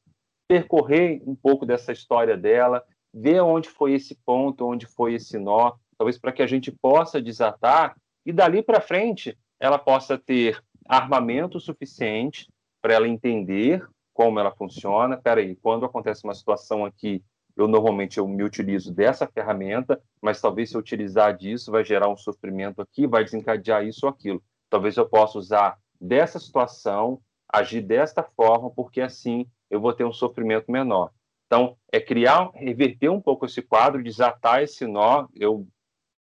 [0.48, 2.82] percorrer um pouco dessa história dela,
[3.18, 7.20] ver onde foi esse ponto, onde foi esse nó, talvez para que a gente possa
[7.20, 12.46] desatar e dali para frente ela possa ter armamento suficiente
[12.82, 15.16] para ela entender como ela funciona.
[15.16, 17.24] Peraí, quando acontece uma situação aqui,
[17.56, 22.10] eu normalmente eu me utilizo dessa ferramenta, mas talvez se eu utilizar disso vai gerar
[22.10, 24.42] um sofrimento aqui, vai desencadear isso ou aquilo.
[24.68, 27.18] Talvez eu possa usar dessa situação,
[27.50, 31.10] agir desta forma, porque assim eu vou ter um sofrimento menor.
[31.46, 35.28] Então, é criar, reverter um pouco esse quadro, desatar esse nó.
[35.34, 35.66] Eu,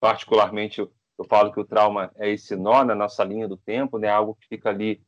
[0.00, 0.92] particularmente, eu,
[1.28, 4.08] falo que o trauma é esse nó na nossa linha do tempo, né?
[4.08, 5.02] Algo que fica ali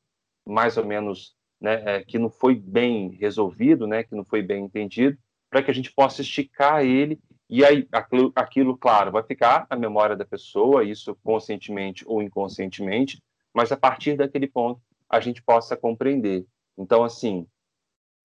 [0.47, 1.83] mais ou menos, né?
[1.85, 4.03] É, que não foi bem resolvido, né?
[4.05, 5.19] Que não foi bem entendido,
[5.51, 9.77] para que a gente possa esticar ele e aí aquilo, aquilo, claro, vai ficar na
[9.77, 13.23] memória da pessoa, isso conscientemente ou inconscientemente,
[13.55, 16.45] mas a partir daquele ponto a gente possa compreender.
[16.77, 17.47] Então, assim,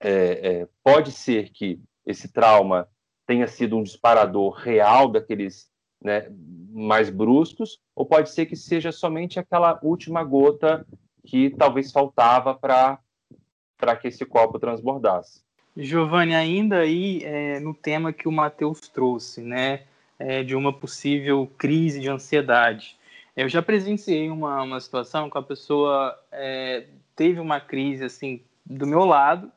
[0.01, 2.87] é, é, pode ser que esse trauma
[3.27, 5.69] tenha sido um disparador real daqueles
[6.03, 6.27] né,
[6.71, 10.85] mais bruscos, ou pode ser que seja somente aquela última gota
[11.25, 15.43] que talvez faltava para que esse copo transbordasse.
[15.77, 19.83] Giovanni, ainda aí é, no tema que o Matheus trouxe, né,
[20.17, 22.97] é, de uma possível crise de ansiedade.
[23.37, 28.85] Eu já presenciei uma, uma situação que a pessoa é, teve uma crise assim do
[28.85, 29.51] meu lado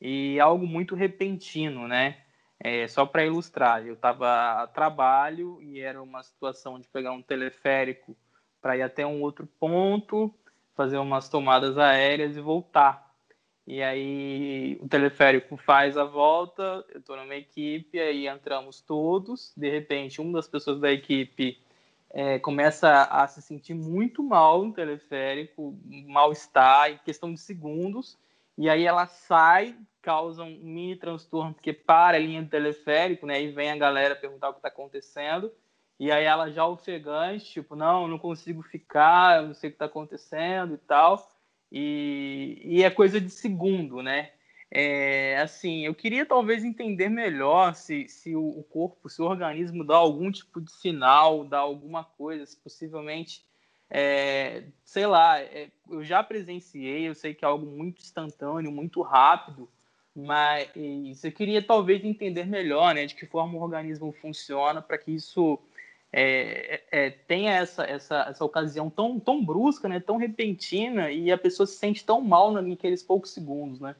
[0.00, 2.18] e algo muito repentino, né?
[2.60, 7.22] É, só para ilustrar, eu estava a trabalho e era uma situação de pegar um
[7.22, 8.16] teleférico
[8.60, 10.34] para ir até um outro ponto,
[10.74, 13.12] fazer umas tomadas aéreas e voltar.
[13.66, 19.70] E aí o teleférico faz a volta, eu estou numa equipe, aí entramos todos, de
[19.70, 21.58] repente uma das pessoas da equipe
[22.10, 25.76] é, começa a se sentir muito mal no teleférico,
[26.06, 28.16] mal-estar em questão de segundos,
[28.56, 33.42] e aí ela sai, causa um mini transtorno, porque para a linha do teleférico, né?
[33.42, 35.52] E vem a galera perguntar o que está acontecendo.
[35.98, 39.76] E aí ela já ofegante, tipo, não, não consigo ficar, eu não sei o que
[39.76, 41.28] está acontecendo e tal.
[41.70, 44.30] E, e é coisa de segundo, né?
[44.70, 49.96] É, assim, eu queria talvez entender melhor se, se o corpo, se o organismo dá
[49.96, 53.44] algum tipo de sinal, dá alguma coisa, se possivelmente
[53.96, 59.00] é, sei lá, é, eu já presenciei, eu sei que é algo muito instantâneo, muito
[59.02, 59.68] rápido,
[60.12, 65.12] mas eu queria talvez entender melhor, né, de que forma o organismo funciona para que
[65.12, 65.60] isso
[66.12, 71.38] é, é, tenha essa, essa, essa ocasião tão, tão brusca, né, tão repentina e a
[71.38, 73.94] pessoa se sente tão mal naqueles poucos segundos, né?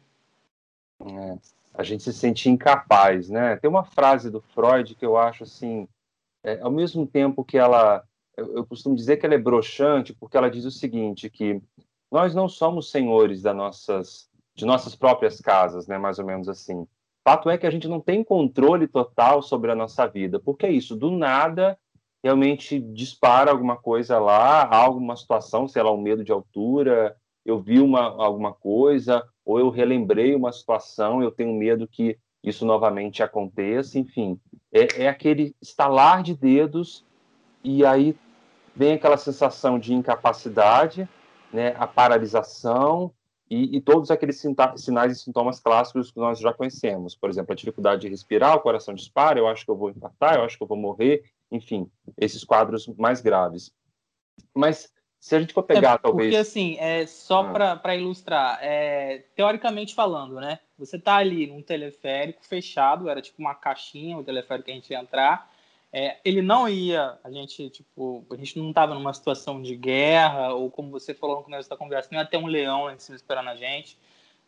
[1.05, 1.39] É,
[1.73, 3.55] a gente se sente incapaz, né?
[3.59, 5.87] Tem uma frase do Freud que eu acho assim,
[6.43, 8.05] é, ao mesmo tempo que ela
[8.37, 11.61] eu, eu costumo dizer que ela é broxante porque ela diz o seguinte, que
[12.11, 16.87] nós não somos senhores das nossas, de nossas próprias casas, né, mais ou menos assim.
[17.25, 20.71] Fato é que a gente não tem controle total sobre a nossa vida, porque é
[20.71, 21.79] isso, do nada
[22.23, 27.81] realmente dispara alguma coisa lá, alguma situação, sei lá, um medo de altura, eu vi
[27.81, 33.99] uma, alguma coisa, ou eu relembrei uma situação, eu tenho medo que isso novamente aconteça,
[33.99, 34.41] enfim.
[34.73, 37.05] É, é aquele estalar de dedos
[37.63, 38.17] e aí
[38.75, 41.09] vem aquela sensação de incapacidade,
[41.53, 43.13] né, a paralisação
[43.49, 44.43] e, e todos aqueles
[44.77, 47.15] sinais e sintomas clássicos que nós já conhecemos.
[47.15, 50.37] Por exemplo, a dificuldade de respirar, o coração dispara, eu acho que eu vou infartar,
[50.37, 53.73] eu acho que eu vou morrer, enfim, esses quadros mais graves.
[54.53, 56.29] Mas se a gente for pegar, é, talvez.
[56.29, 57.77] Porque, assim, é, só ah.
[57.77, 60.59] para ilustrar, é, teoricamente falando, né?
[60.79, 64.91] Você tá ali num teleférico fechado, era tipo uma caixinha, o teleférico que a gente
[64.91, 65.51] ia entrar,
[65.97, 70.53] é, ele não ia, a gente, tipo, a gente não estava numa situação de guerra,
[70.53, 73.15] ou como você falou no começo da conversa, não ia ter um leão em cima
[73.15, 73.97] esperando a gente.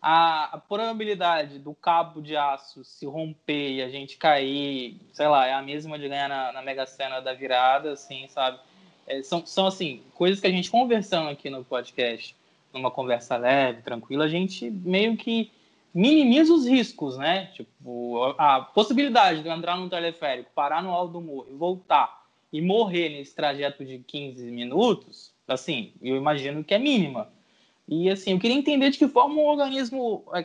[0.03, 5.47] a, a, probabilidade do cabo de aço se romper e a gente cair, sei lá,
[5.47, 8.59] é a mesma de ganhar na, na Mega Sena da virada, assim, sabe?
[9.07, 12.35] É, são, são, assim, coisas que a gente conversando aqui no podcast,
[12.73, 15.53] numa conversa leve, tranquila, a gente meio que
[15.97, 17.47] minimiza os riscos, né?
[17.55, 22.27] Tipo, a possibilidade de eu entrar num teleférico, parar no alto do morro e voltar
[22.53, 27.33] e morrer nesse trajeto de 15 minutos, assim, eu imagino que é mínima.
[27.89, 30.45] E assim, eu queria entender de que forma o organismo é,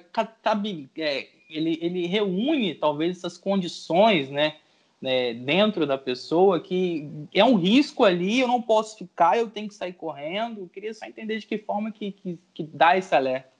[0.98, 4.56] é, ele, ele reúne talvez essas condições, né,
[5.02, 9.68] né, dentro da pessoa que é um risco ali, eu não posso ficar, eu tenho
[9.68, 10.62] que sair correndo.
[10.62, 13.52] Eu queria só entender de que forma que, que, que dá esse alerta.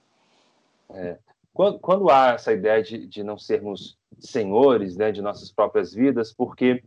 [0.94, 1.18] É.
[1.54, 6.32] Quando, quando, há essa ideia de, de não sermos senhores né, de nossas próprias vidas,
[6.32, 6.82] porque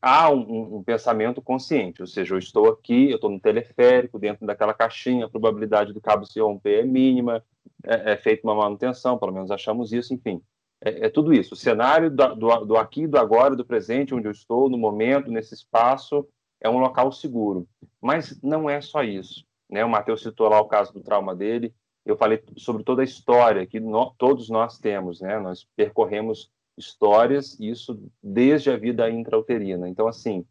[0.00, 4.46] há um, um, pensamento consciente, ou seja, eu estou aqui, eu estou no teleférico, dentro
[4.46, 7.44] daquela caixinha, a probabilidade do cabo se romper é mínima,
[7.84, 10.40] é, é feita uma manutenção, pelo menos achamos isso, enfim.
[10.80, 11.54] É, é tudo isso.
[11.54, 15.30] O cenário do, do, do, aqui, do agora, do presente, onde eu estou, no momento,
[15.30, 16.26] nesse espaço,
[16.60, 17.66] é um local seguro.
[18.00, 19.44] Mas não é só isso.
[19.70, 19.84] Né?
[19.84, 21.72] O Matheus citou lá o caso do trauma dele,
[22.04, 25.38] eu falei sobre toda a história que no, todos nós temos, né?
[25.38, 29.88] Nós percorremos histórias, isso desde a vida intrauterina.
[29.88, 30.44] Então, assim,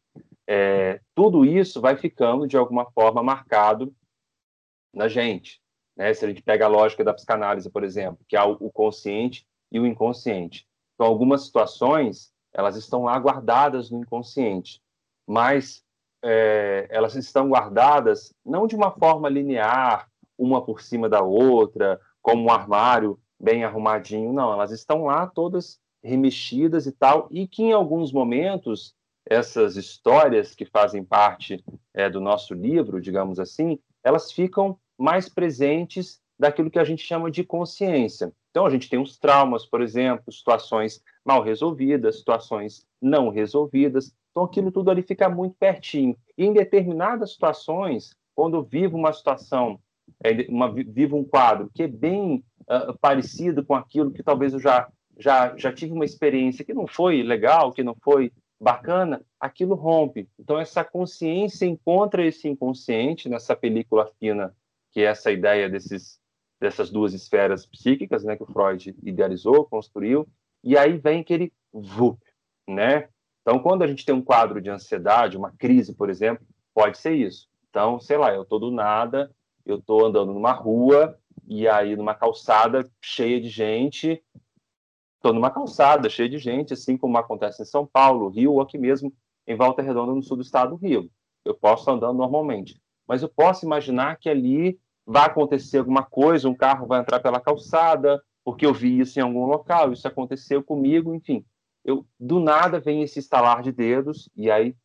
[0.48, 3.94] é, tudo isso vai ficando, de alguma forma, marcado
[4.94, 5.62] na gente.
[5.96, 6.14] Né?
[6.14, 9.80] Se a gente pega a lógica da psicanálise, por exemplo, que há o consciente e
[9.80, 10.68] o inconsciente.
[10.94, 14.82] Então, algumas situações, elas estão lá guardadas no inconsciente,
[15.28, 15.84] mas
[16.24, 20.11] é, elas estão guardadas não de uma forma linear,
[20.42, 25.80] uma por cima da outra, como um armário bem arrumadinho, não, elas estão lá todas
[26.04, 32.20] remexidas e tal, e que em alguns momentos essas histórias que fazem parte é, do
[32.20, 38.34] nosso livro, digamos assim, elas ficam mais presentes daquilo que a gente chama de consciência.
[38.50, 44.12] Então, a gente tem os traumas, por exemplo, situações mal resolvidas, situações não resolvidas.
[44.32, 46.18] Então, aquilo tudo ali fica muito pertinho.
[46.36, 49.80] E em determinadas situações, quando vivo uma situação,
[50.24, 54.60] é, uma, vivo um quadro que é bem uh, parecido com aquilo que talvez eu
[54.60, 59.76] já já, já tive uma experiência que não foi legal, que não foi bacana, aquilo
[59.76, 60.28] rompe.
[60.40, 64.56] Então, essa consciência encontra esse inconsciente nessa película fina,
[64.92, 66.20] que é essa ideia desses,
[66.60, 70.28] dessas duas esferas psíquicas, né, que o Freud idealizou, construiu,
[70.64, 72.20] e aí vem aquele vup,
[72.68, 73.10] né?
[73.42, 77.14] Então, quando a gente tem um quadro de ansiedade, uma crise, por exemplo, pode ser
[77.14, 77.48] isso.
[77.70, 79.32] Então, sei lá, eu estou do nada,
[79.66, 84.24] eu estou andando numa rua, e aí numa calçada cheia de gente,
[85.16, 88.78] estou numa calçada cheia de gente, assim como acontece em São Paulo, Rio, ou aqui
[88.78, 89.14] mesmo
[89.48, 91.10] em Volta Redonda, no sul do estado do Rio.
[91.44, 96.56] Eu posso andando normalmente, mas eu posso imaginar que ali vai acontecer alguma coisa, um
[96.56, 101.14] carro vai entrar pela calçada, porque eu vi isso em algum local, isso aconteceu comigo,
[101.14, 101.46] enfim.
[101.84, 104.76] Eu do nada vem esse estalar de dedos e aí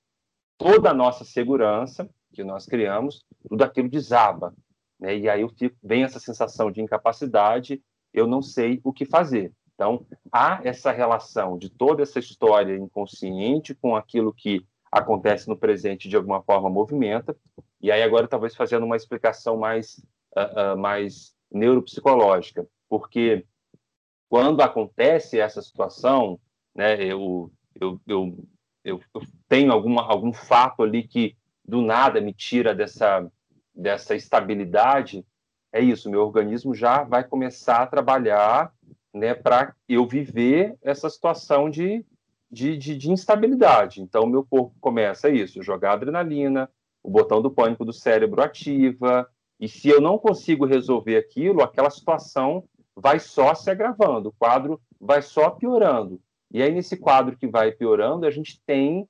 [0.59, 4.55] toda a nossa segurança que nós criamos, tudo aquilo desaba,
[4.99, 5.17] né?
[5.17, 7.83] E aí eu fico, vem essa sensação de incapacidade,
[8.13, 9.53] eu não sei o que fazer.
[9.75, 16.09] Então, há essa relação de toda essa história inconsciente com aquilo que acontece no presente
[16.09, 17.37] de alguma forma movimenta.
[17.81, 20.03] E aí agora talvez fazendo uma explicação mais
[20.35, 23.47] uh, uh, mais neuropsicológica, porque
[24.29, 26.41] quando acontece essa situação,
[26.75, 28.37] né, eu, eu, eu,
[28.85, 29.01] eu,
[29.49, 33.31] tenho alguma, algum fato ali que do nada me tira dessa,
[33.77, 35.25] dessa estabilidade,
[35.73, 38.73] é isso, meu organismo já vai começar a trabalhar
[39.13, 42.05] né, para eu viver essa situação de,
[42.51, 44.01] de, de, de instabilidade.
[44.01, 46.71] Então, meu corpo começa isso, jogar adrenalina,
[47.03, 49.29] o botão do pânico do cérebro ativa,
[49.61, 54.81] e se eu não consigo resolver aquilo, aquela situação vai só se agravando, o quadro
[55.01, 56.21] vai só piorando.
[56.51, 59.09] E aí, nesse quadro que vai piorando, a gente tem,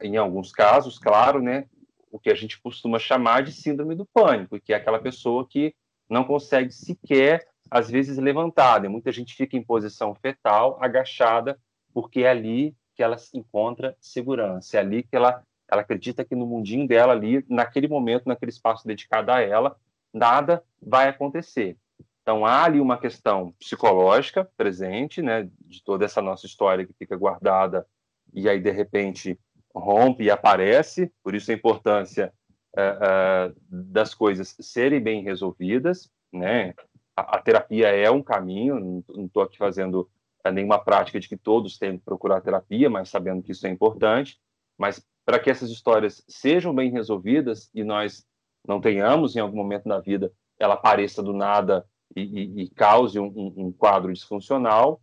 [0.00, 1.66] em alguns casos, claro, né,
[2.12, 5.74] o que a gente costuma chamar de síndrome do pânico, que é aquela pessoa que
[6.08, 8.88] não consegue sequer às vezes levantada.
[8.90, 11.58] Muita gente fica em posição fetal, agachada,
[11.94, 16.46] porque é ali que ela encontra segurança, é ali que ela, ela acredita que no
[16.46, 19.74] mundinho dela ali, naquele momento, naquele espaço dedicado a ela,
[20.12, 21.78] nada vai acontecer.
[22.20, 27.16] Então há ali uma questão psicológica presente, né, de toda essa nossa história que fica
[27.16, 27.86] guardada
[28.34, 29.38] e aí de repente
[29.74, 31.12] rompe e aparece.
[31.22, 32.32] Por isso a importância
[32.76, 36.74] uh, uh, das coisas serem bem resolvidas, né?
[37.16, 40.08] a, a terapia é um caminho, não estou aqui fazendo
[40.44, 43.70] é, nenhuma prática de que todos têm que procurar terapia, mas sabendo que isso é
[43.70, 44.38] importante.
[44.78, 48.26] Mas para que essas histórias sejam bem resolvidas e nós
[48.66, 53.18] não tenhamos em algum momento da vida ela apareça do nada e, e, e cause
[53.18, 55.00] um, um, quadro disfuncional,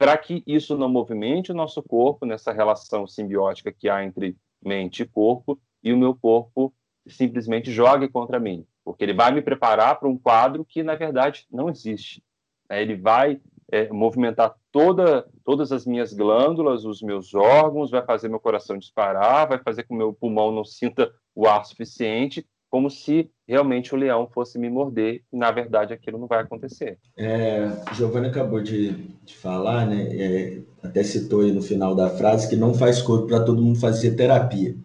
[0.00, 4.34] para que isso não movimente o nosso corpo nessa relação simbiótica que há entre
[4.64, 6.72] mente e corpo, e o meu corpo
[7.06, 11.46] simplesmente jogue contra mim, porque ele vai me preparar para um quadro que, na verdade,
[11.50, 12.24] não existe.
[12.66, 12.80] Né?
[12.80, 18.40] Ele vai é, movimentar toda, todas as minhas glândulas, os meus órgãos, vai fazer meu
[18.40, 23.28] coração disparar, vai fazer com que meu pulmão não sinta o ar suficiente, como se
[23.46, 26.98] realmente o leão fosse me morder, e na verdade aquilo não vai acontecer.
[27.16, 28.92] É, Giovanni acabou de,
[29.24, 33.26] de falar, né, é, até citou aí no final da frase, que não faz corpo
[33.26, 34.76] para todo mundo fazer terapia.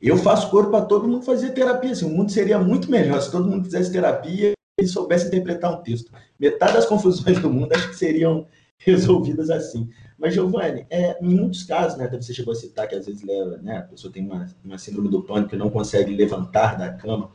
[0.00, 1.92] Eu faço corpo para todo mundo fazer terapia.
[1.92, 5.80] Assim, o mundo seria muito melhor se todo mundo fizesse terapia e soubesse interpretar um
[5.80, 6.10] texto.
[6.40, 8.48] Metade das confusões do mundo acho que seriam
[8.78, 9.88] resolvidas assim.
[10.22, 13.56] Mas, Giovanni, é, em muitos casos, né, você chegou a citar que às vezes leva,
[13.56, 17.32] né, a pessoa tem uma, uma síndrome do pânico e não consegue levantar da cama.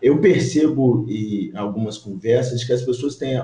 [0.00, 3.34] Eu percebo em algumas conversas que as pessoas têm,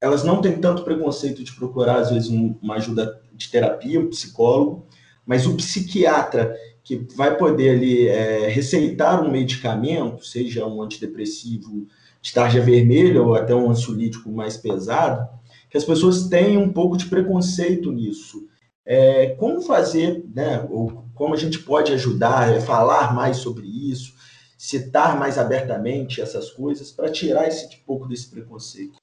[0.00, 4.86] elas não têm tanto preconceito de procurar, às vezes, uma ajuda de terapia, um psicólogo,
[5.26, 11.88] mas o psiquiatra que vai poder ali é, receitar um medicamento, seja um antidepressivo
[12.20, 15.28] de tarja vermelha ou até um ansiolítico mais pesado,
[15.72, 18.46] que as pessoas têm um pouco de preconceito nisso.
[18.84, 24.12] É, como fazer, né, ou como a gente pode ajudar, é, falar mais sobre isso,
[24.58, 28.96] citar mais abertamente essas coisas para tirar esse um pouco desse preconceito.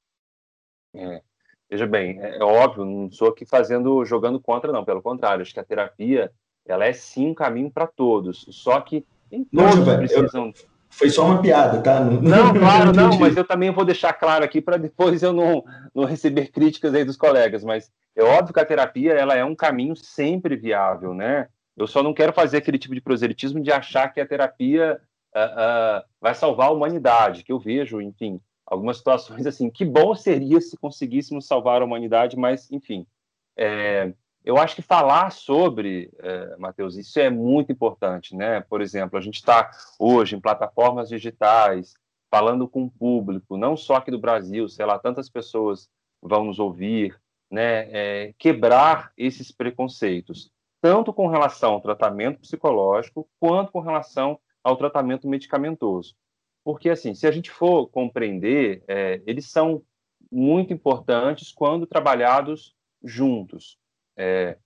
[0.93, 1.23] É,
[1.67, 5.53] veja bem, é, é, óbvio, não sou aqui fazendo, jogando contra, não, pelo contrário, acho
[5.53, 6.31] que a terapia,
[6.67, 10.53] ela é sim um caminho para todos, só que nem todos não, precisam...
[10.55, 11.99] Eu foi só uma piada, tá?
[11.99, 15.63] Não, não claro, não, mas eu também vou deixar claro aqui para depois eu não,
[15.93, 19.55] não receber críticas aí dos colegas, mas é óbvio que a terapia ela é um
[19.55, 21.47] caminho sempre viável, né?
[21.77, 24.99] Eu só não quero fazer aquele tipo de proselitismo de achar que a terapia
[25.33, 29.69] uh, uh, vai salvar a humanidade, que eu vejo, enfim, algumas situações assim.
[29.69, 33.05] Que bom seria se conseguíssemos salvar a humanidade, mas, enfim,
[33.57, 34.11] é,
[34.43, 38.61] eu acho que falar sobre, é, Matheus, isso é muito importante, né?
[38.61, 39.69] Por exemplo, a gente está
[39.99, 41.93] hoje em plataformas digitais,
[42.31, 45.89] falando com o público, não só aqui do Brasil, sei lá, tantas pessoas
[46.21, 47.19] vão nos ouvir,
[47.51, 47.89] né?
[47.91, 55.27] É, quebrar esses preconceitos, tanto com relação ao tratamento psicológico, quanto com relação ao tratamento
[55.27, 56.15] medicamentoso.
[56.63, 59.81] Porque, assim, se a gente for compreender, é, eles são
[60.31, 63.77] muito importantes quando trabalhados juntos.
[64.21, 64.57] É,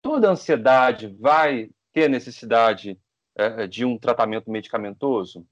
[0.00, 2.98] toda ansiedade vai ter necessidade
[3.36, 5.46] é, de um tratamento medicamentoso?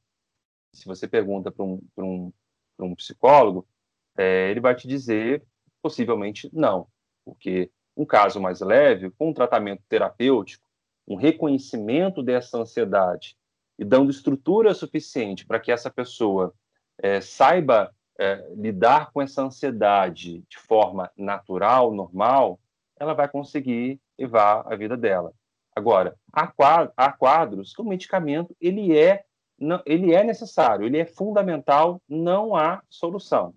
[0.73, 2.33] Se você pergunta para um, um,
[2.79, 3.69] um psicólogo,
[4.17, 5.45] é, ele vai te dizer
[5.83, 6.89] possivelmente não,
[7.23, 10.67] porque um caso mais leve, com um tratamento terapêutico,
[11.07, 13.37] um reconhecimento dessa ansiedade
[13.79, 16.55] e dando estrutura suficiente para que essa pessoa
[16.97, 22.59] é, saiba é, lidar com essa ansiedade de forma natural, normal,
[22.99, 25.33] ela vai conseguir levar a vida dela.
[25.75, 29.25] Agora, há quadros que o medicamento ele é,
[29.85, 33.55] ele é necessário, ele é fundamental, não há solução,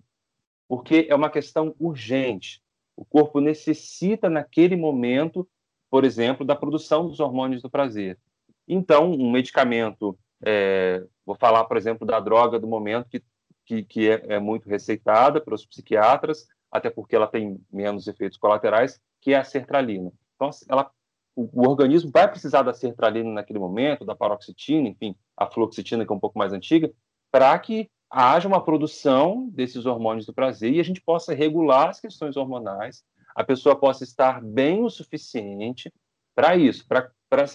[0.66, 2.60] porque é uma questão urgente.
[2.96, 5.48] O corpo necessita, naquele momento,
[5.88, 8.18] por exemplo, da produção dos hormônios do prazer.
[8.66, 13.22] Então, um medicamento, é, vou falar, por exemplo, da droga do momento, que,
[13.64, 19.00] que, que é, é muito receitada pelos psiquiatras, até porque ela tem menos efeitos colaterais,
[19.20, 20.12] que é a sertralina.
[20.36, 20.90] Então, ela,
[21.34, 26.12] o, o, organismo vai precisar da sertralina naquele momento, da paroxetina, enfim, a fluoxetina, que
[26.12, 26.92] é um pouco mais antiga,
[27.30, 32.00] para que haja uma produção desses hormônios do prazer e a gente possa regular as
[32.00, 33.04] questões hormonais,
[33.34, 35.92] a pessoa possa estar bem o suficiente
[36.34, 37.10] para isso, para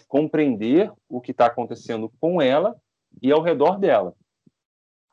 [0.07, 2.75] compreender o que está acontecendo com ela
[3.21, 4.13] e ao redor dela.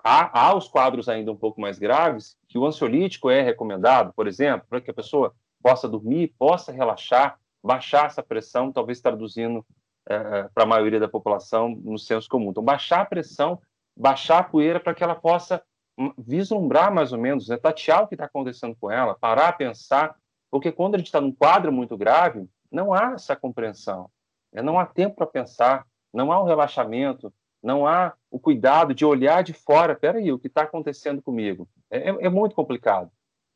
[0.03, 4.27] Há, há os quadros ainda um pouco mais graves que o ansiolítico é recomendado, por
[4.27, 9.65] exemplo, para que a pessoa possa dormir, possa relaxar, baixar essa pressão, talvez traduzindo
[10.09, 12.51] é, é para a maioria da população no senso comum.
[12.51, 13.61] Então, baixar a pressão,
[13.97, 15.63] baixar a poeira para que ela possa
[15.99, 19.53] hum, vislumbrar mais ou menos, né, tatear o que está acontecendo com ela, parar a
[19.53, 20.17] pensar,
[20.51, 24.11] porque quando a gente está num quadro muito grave, não há essa compreensão,
[24.53, 27.33] né, não há tempo para pensar, não há um relaxamento,
[27.63, 31.69] não há o cuidado de olhar de fora, peraí, o que está acontecendo comigo?
[31.91, 33.11] É, é, é muito complicado.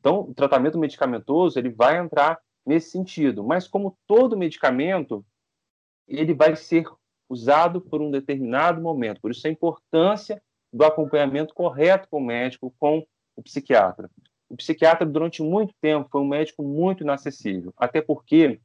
[0.05, 5.25] Então, o tratamento medicamentoso ele vai entrar nesse sentido, mas como todo medicamento,
[6.07, 6.85] ele vai ser
[7.27, 9.19] usado por um determinado momento.
[9.19, 10.39] Por isso a importância
[10.71, 13.03] do acompanhamento correto com o médico, com
[13.35, 14.07] o psiquiatra.
[14.47, 18.61] O psiquiatra, durante muito tempo, foi um médico muito inacessível, até porque,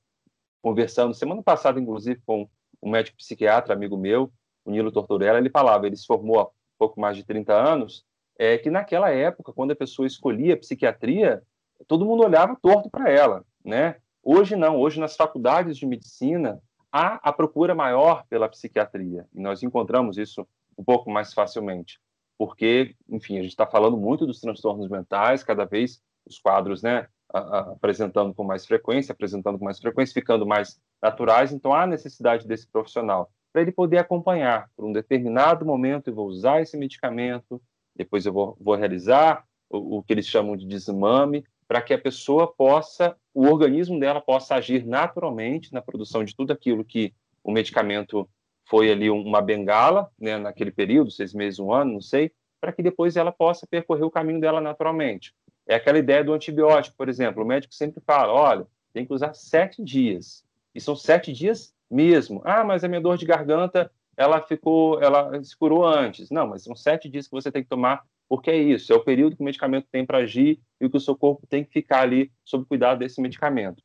[0.60, 2.46] conversando semana passada, inclusive, com
[2.82, 4.30] um médico psiquiatra, amigo meu,
[4.62, 8.04] o Nilo Tortorella, ele falava, ele se formou há pouco mais de 30 anos,
[8.40, 11.42] é que naquela época, quando a pessoa escolhia psiquiatria,
[11.86, 13.96] todo mundo olhava torto para ela, né?
[14.22, 16.58] Hoje não, hoje nas faculdades de medicina
[16.90, 19.26] há a procura maior pela psiquiatria.
[19.34, 22.00] E nós encontramos isso um pouco mais facilmente,
[22.38, 27.08] porque, enfim, a gente está falando muito dos transtornos mentais, cada vez os quadros, né,
[27.28, 32.66] apresentando com mais frequência, apresentando com mais frequência, ficando mais naturais, então há necessidade desse
[32.66, 37.60] profissional para ele poder acompanhar por um determinado momento eu vou usar esse medicamento,
[38.00, 41.98] depois eu vou, vou realizar o, o, que eles chamam de desmame, para que a
[41.98, 47.12] pessoa possa, o organismo dela possa agir naturalmente na produção de tudo aquilo que
[47.44, 48.26] o medicamento
[48.64, 52.82] foi ali uma bengala, né, naquele período, seis meses, um ano, não sei, para que
[52.82, 55.34] depois ela possa percorrer o caminho dela naturalmente.
[55.66, 57.42] É aquela ideia do antibiótico, por exemplo.
[57.42, 60.42] O médico sempre fala: olha, tem que usar sete dias.
[60.74, 62.40] E são sete dias mesmo.
[62.44, 63.90] Ah, mas a minha dor de garganta
[64.20, 66.30] ela ficou, ela se curou antes.
[66.30, 69.02] Não, mas são sete dias que você tem que tomar, porque é isso, é o
[69.02, 72.02] período que o medicamento tem para agir e que o seu corpo tem que ficar
[72.02, 73.82] ali sob cuidado desse medicamento.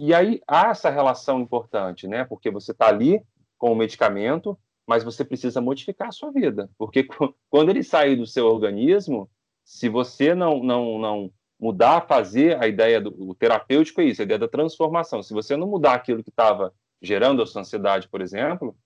[0.00, 2.24] E aí há essa relação importante, né?
[2.24, 3.20] Porque você está ali
[3.58, 4.56] com o medicamento,
[4.86, 7.04] mas você precisa modificar a sua vida, porque
[7.50, 9.28] quando ele sair do seu organismo,
[9.64, 14.24] se você não não não mudar, fazer a ideia do o terapêutico é isso, a
[14.24, 15.20] ideia da transformação.
[15.20, 16.72] Se você não mudar aquilo que estava
[17.02, 18.76] gerando a sua ansiedade, por exemplo,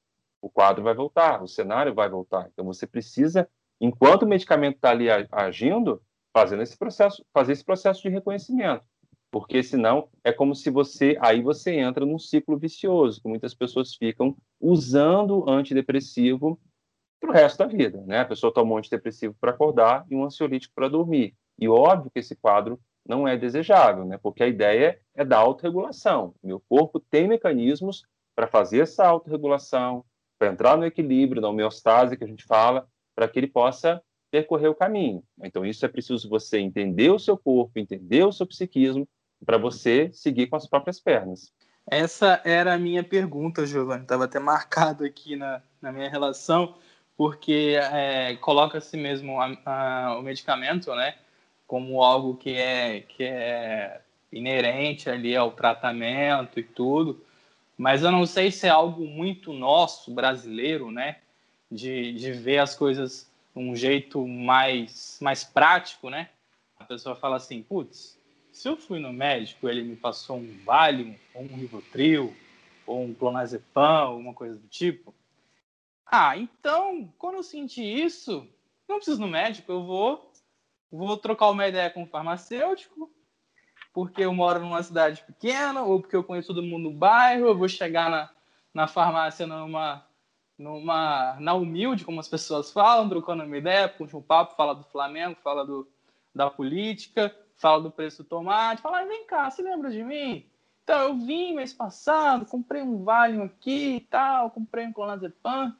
[0.41, 2.49] o quadro vai voltar, o cenário vai voltar.
[2.53, 3.49] Então você precisa,
[3.81, 8.85] enquanto o medicamento está ali agindo, fazendo esse processo, fazer esse processo de reconhecimento,
[9.31, 13.95] porque senão é como se você aí você entra num ciclo vicioso que muitas pessoas
[13.95, 16.59] ficam usando antidepressivo
[17.21, 18.21] para o resto da vida, né?
[18.21, 21.35] A pessoa toma um antidepressivo para acordar e um ansiolítico para dormir.
[21.59, 24.19] E óbvio que esse quadro não é desejável, né?
[24.19, 26.35] Porque a ideia é da autorregulação.
[26.43, 28.05] Meu corpo tem mecanismos
[28.37, 30.05] para fazer essa autorregulação,
[30.39, 34.69] para entrar no equilíbrio, na homeostase que a gente fala, para que ele possa percorrer
[34.69, 35.23] o caminho.
[35.43, 39.09] Então, isso é preciso você entender o seu corpo, entender o seu psiquismo,
[39.45, 41.53] para você seguir com as próprias pernas.
[41.91, 44.03] Essa era a minha pergunta, Giovanni.
[44.03, 46.75] Estava até marcado aqui na, na minha relação,
[47.17, 51.15] porque é, coloca-se mesmo a, a, o medicamento, né,
[51.67, 54.01] como algo que é, que é
[54.33, 57.25] inerente ali ao tratamento e tudo,
[57.79, 61.21] mas eu não sei se é algo muito nosso, brasileiro, né?
[61.71, 66.29] De, de ver as coisas um jeito mais, mais prático, né?
[66.79, 68.19] A pessoa fala assim, putz,
[68.53, 72.35] se eu fui no médico ele me passou um Valium, ou um Rivotril,
[72.87, 75.15] ou um Clonazepam, alguma coisa do tipo,
[76.11, 78.47] ah, então, quando eu sentir isso,
[78.89, 80.33] não preciso no médico, eu vou,
[80.91, 83.11] vou trocar uma ideia com o farmacêutico,
[83.99, 87.59] porque eu moro numa cidade pequena, ou porque eu conheço todo mundo no bairro, eu
[87.59, 88.31] vou chegar na,
[88.73, 90.07] na farmácia numa,
[90.57, 94.85] numa, na humilde, como as pessoas falam, trocando uma ideia, puxa um papo, fala do
[94.85, 95.85] Flamengo, fala do,
[96.33, 100.47] da política, fala do preço do tomate, fala, vem cá, você lembra de mim?
[100.85, 105.77] Então, eu vim mês passado, comprei um Valium aqui e tal, comprei um Clonazepam,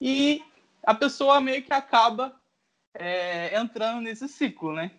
[0.00, 0.42] e
[0.82, 2.34] a pessoa meio que acaba
[2.94, 4.90] é, entrando nesse ciclo, né?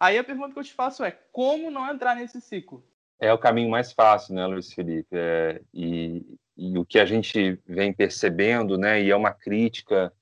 [0.00, 2.84] Aí a pergunta que eu te faço é: como não entrar nesse ciclo?
[3.20, 5.08] É o caminho mais fácil, né, Luiz Felipe?
[5.12, 10.12] É, e, e, o que a gente vem percebendo, né, e é uma crítica,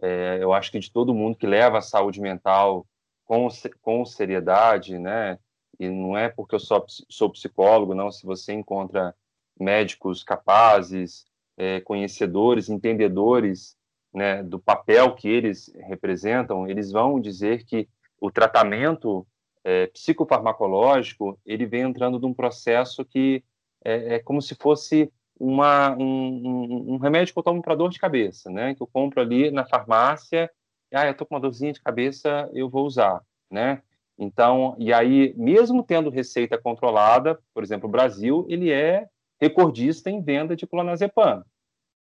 [0.00, 2.86] é, eu acho que de todo mundo que leva a saúde mental
[3.26, 3.48] com,
[3.82, 5.38] com seriedade, né,
[5.78, 9.14] e não é porque eu sou, sou psicólogo, não, se você encontra
[9.60, 11.26] médicos capazes,
[11.56, 13.76] é, conhecedores, entendedores
[14.14, 17.88] né, do papel que eles representam, eles vão dizer que
[18.20, 19.26] o tratamento
[19.64, 23.44] é, psicofarmacológico ele vem entrando num processo que
[23.84, 27.98] é, é como se fosse uma, um, um, remédio que eu tomo para dor de
[27.98, 28.74] cabeça, né?
[28.74, 30.50] Que eu compro ali na farmácia,
[30.90, 33.82] e, ah, eu tô com uma dorzinha de cabeça, eu vou usar, né?
[34.18, 39.06] Então, e aí, mesmo tendo receita controlada, por exemplo, o Brasil, ele é
[39.40, 41.44] recordista em venda de clonazepam,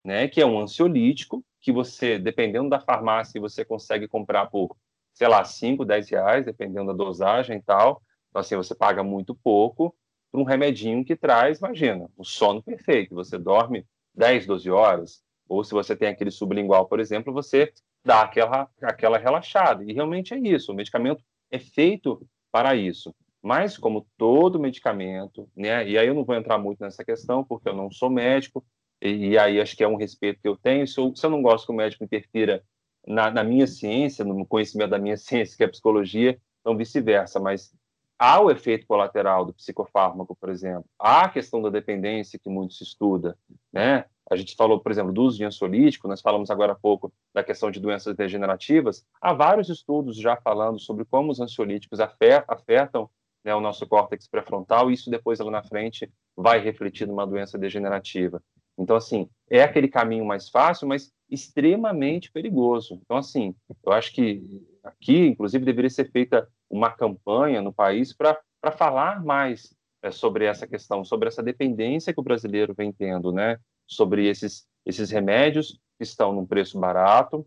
[0.05, 0.29] né?
[0.29, 4.77] Que é um ansiolítico que você, dependendo da farmácia, você consegue comprar por
[5.15, 8.03] sei lá, 5, 10 reais, dependendo da dosagem e tal.
[8.29, 9.95] Então, assim, você paga muito pouco
[10.31, 13.15] para um remedinho que traz, imagina, o sono perfeito.
[13.15, 15.23] Você dorme 10, 12 horas.
[15.49, 17.73] Ou se você tem aquele sublingual, por exemplo, você
[18.05, 19.85] dá aquela, aquela relaxada.
[19.85, 20.73] E realmente é isso.
[20.73, 23.15] O medicamento é feito para isso.
[23.41, 25.87] Mas, como todo medicamento, né?
[25.87, 28.65] E aí eu não vou entrar muito nessa questão, porque eu não sou médico,
[29.01, 30.87] e, e aí acho que é um respeito que eu tenho.
[30.87, 32.65] Se eu, se eu não gosto que o médico interfira
[33.07, 37.39] na, na, minha ciência, no conhecimento da minha ciência, que é a psicologia, então vice-versa.
[37.41, 37.73] Mas
[38.19, 42.75] há o efeito colateral do psicofármaco, por exemplo, há a questão da dependência que muito
[42.75, 43.37] se estuda,
[43.73, 44.05] né?
[44.31, 47.45] a gente falou, por exemplo, do uso de ansiolítico, nós falamos agora há pouco da
[47.45, 49.05] questão de doenças degenerativas.
[49.21, 53.11] Há vários estudos já falando sobre como os ansiolíticos afetam
[53.45, 57.59] né, o nosso córtex pré-frontal e isso depois lá na frente vai refletir numa doença
[57.59, 58.43] degenerativa.
[58.79, 63.01] Então, assim, é aquele caminho mais fácil, mas extremamente perigoso.
[63.03, 64.43] Então, assim, eu acho que
[64.83, 68.41] aqui, inclusive, deveria ser feita uma campanha no país para
[68.77, 73.59] falar mais é, sobre essa questão, sobre essa dependência que o brasileiro vem tendo, né?
[73.87, 77.47] Sobre esses, esses remédios que estão num preço barato.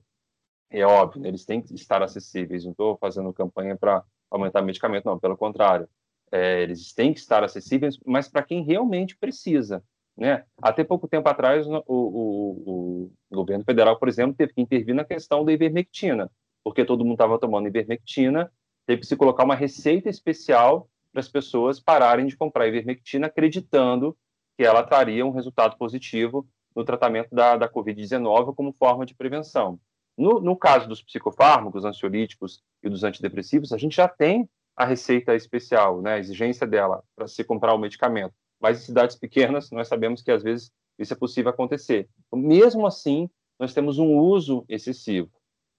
[0.70, 2.64] É óbvio, né, eles têm que estar acessíveis.
[2.64, 5.88] Não estou fazendo campanha para aumentar medicamento, não, pelo contrário.
[6.32, 9.84] É, eles têm que estar acessíveis, mas para quem realmente precisa.
[10.18, 10.44] Né?
[10.62, 15.06] Até pouco tempo atrás, o, o, o, governo federal, por exemplo, teve que intervir na
[15.06, 16.32] questão da ivermectina,
[16.64, 18.52] porque todo mundo estava tomando ivermectina,
[18.88, 24.18] teve que se colocar uma receita especial para as pessoas pararem de comprar ivermectina, acreditando
[24.58, 29.80] que ela traria um resultado positivo no tratamento da, da Covid-19 como forma de prevenção.
[30.18, 35.36] No, no caso dos psicofármacos, ansiolíticos e dos antidepressivos, a gente já tem a receita
[35.36, 38.34] especial, né, a exigência dela para se comprar o medicamento.
[38.60, 42.10] Mas em cidades pequenas, nós sabemos que às vezes isso é possível acontecer.
[42.28, 43.30] Então, mesmo assim,
[43.60, 45.30] nós temos um uso excessivo.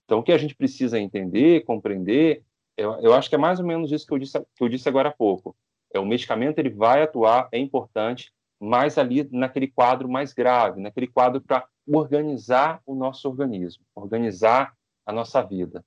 [0.05, 2.43] Então, o que a gente precisa entender, compreender,
[2.77, 4.89] eu, eu acho que é mais ou menos isso que eu disse, que eu disse
[4.89, 5.55] agora há pouco.
[5.93, 11.07] É, o medicamento ele vai atuar, é importante, mas ali naquele quadro mais grave, naquele
[11.07, 14.75] quadro para organizar o nosso organismo, organizar
[15.05, 15.85] a nossa vida.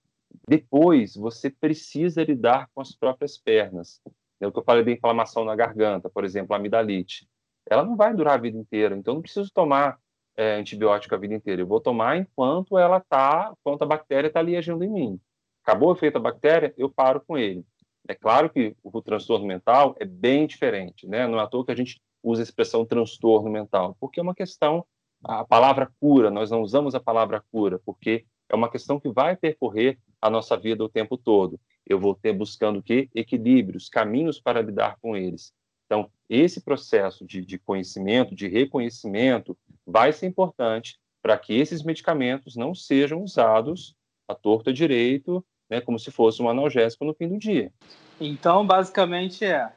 [0.48, 4.02] Depois, você precisa lidar com as próprias pernas.
[4.42, 7.28] É que eu falei da inflamação na garganta, por exemplo, a amidalite.
[7.70, 10.00] Ela não vai durar a vida inteira, então não preciso tomar
[10.36, 11.62] é, antibiótico a vida inteira.
[11.62, 15.20] Eu vou tomar enquanto ela está, enquanto a bactéria está ali agindo em mim.
[15.64, 17.64] Acabou o efeito da bactéria, eu paro com ele.
[18.08, 21.28] É claro que o transtorno mental é bem diferente, né?
[21.28, 24.36] Não é à toa que a gente usa a expressão transtorno mental, porque é uma
[24.36, 24.86] questão,
[25.24, 29.36] a palavra cura, nós não usamos a palavra cura, porque é uma questão que vai
[29.36, 31.60] percorrer a nossa vida o tempo todo.
[31.88, 33.10] Eu vou ter buscando o quê?
[33.14, 35.54] Equilíbrios, caminhos para lidar com eles.
[35.86, 42.56] Então, esse processo de, de conhecimento, de reconhecimento, vai ser importante para que esses medicamentos
[42.56, 43.94] não sejam usados
[44.28, 47.72] à torta direito, né, como se fosse um analgésico no fim do dia.
[48.20, 49.72] Então, basicamente é,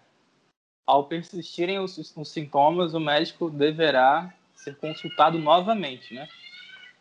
[0.86, 6.28] ao persistirem os, os sintomas, o médico deverá ser consultado novamente, né?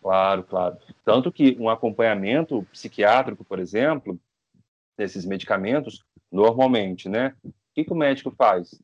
[0.02, 0.78] Claro, claro.
[1.06, 4.20] Tanto que um acompanhamento psiquiátrico, por exemplo,
[4.98, 7.36] desses medicamentos, normalmente, né?
[7.44, 8.80] O que, que o médico faz?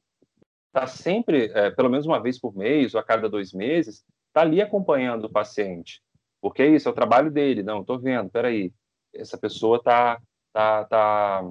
[0.67, 4.41] Está sempre, é, pelo menos uma vez por mês ou a cada dois meses, está
[4.41, 6.01] ali acompanhando o paciente.
[6.41, 7.63] Porque é isso, é o trabalho dele.
[7.63, 8.71] Não, estou vendo, peraí,
[9.13, 10.21] essa pessoa está
[10.53, 11.43] tá, tá,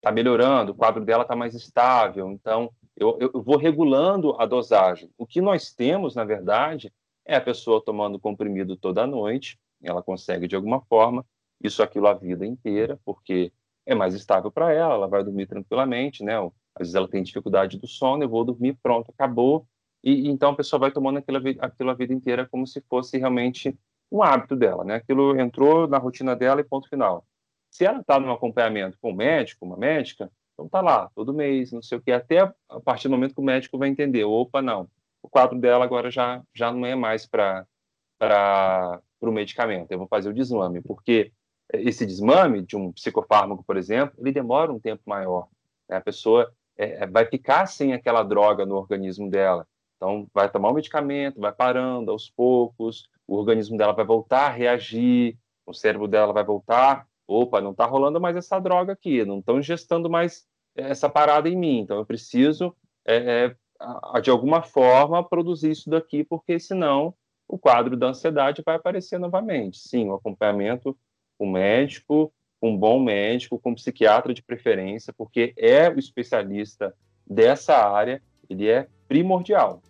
[0.00, 5.10] tá melhorando, o quadro dela está mais estável, então eu, eu vou regulando a dosagem.
[5.18, 6.92] O que nós temos, na verdade,
[7.24, 11.24] é a pessoa tomando comprimido toda noite, ela consegue de alguma forma
[11.62, 13.52] isso aquilo a vida inteira, porque
[13.86, 16.38] é mais estável para ela, ela vai dormir tranquilamente, né?
[16.74, 19.66] Às vezes ela tem dificuldade do sono, eu vou dormir, pronto, acabou.
[20.02, 23.78] E então a pessoa vai tomando aquilo, aquilo a vida inteira como se fosse realmente
[24.10, 24.96] um hábito dela, né?
[24.96, 27.24] Aquilo entrou na rotina dela e ponto final.
[27.70, 31.72] Se ela está num acompanhamento com um médico, uma médica, então tá lá, todo mês,
[31.72, 34.62] não sei o que, até a partir do momento que o médico vai entender, opa,
[34.62, 34.88] não,
[35.22, 37.66] o quadro dela agora já, já não é mais para
[39.20, 41.32] o medicamento, eu vou fazer o desmame, porque
[41.72, 45.48] esse desmame de um psicofármaco, por exemplo, ele demora um tempo maior.
[45.88, 45.96] Né?
[45.96, 49.66] A pessoa é, é, vai ficar sem aquela droga no organismo dela.
[49.96, 54.50] Então, vai tomar o medicamento, vai parando aos poucos, o organismo dela vai voltar a
[54.50, 59.38] reagir, o cérebro dela vai voltar, opa, não está rolando mais essa droga aqui, não
[59.38, 60.46] estão ingestando mais
[60.76, 63.56] essa parada em mim, então eu preciso é, é
[64.20, 67.14] de alguma forma, produzir isso daqui, porque senão
[67.48, 69.78] o quadro da ansiedade vai aparecer novamente.
[69.78, 70.96] Sim, o acompanhamento
[71.38, 72.32] com médico,
[72.62, 76.94] um bom médico, com um psiquiatra de preferência, porque é o especialista
[77.26, 79.82] dessa área, ele é primordial.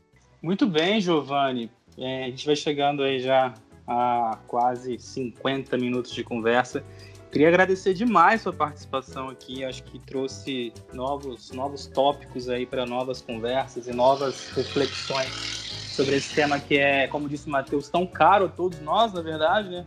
[0.43, 1.71] Muito bem, Giovanni.
[1.99, 3.55] É, a gente vai chegando aí já
[3.87, 6.85] a quase 50 minutos de conversa.
[7.31, 9.65] Queria agradecer demais sua participação aqui.
[9.65, 15.57] Acho que trouxe novos, novos tópicos aí para novas conversas e novas reflexões
[15.97, 19.23] sobre esse tema que é, como disse o Matheus, tão caro a todos nós, na
[19.23, 19.87] verdade, né?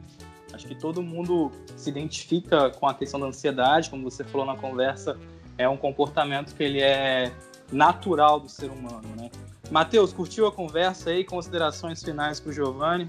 [0.54, 4.56] Acho que todo mundo se identifica com a questão da ansiedade, como você falou na
[4.56, 5.18] conversa,
[5.58, 7.32] é um comportamento que ele é
[7.72, 9.30] natural do ser humano, né?
[9.70, 11.24] Matheus, curtiu a conversa aí?
[11.24, 13.06] Considerações finais para o Giovanni?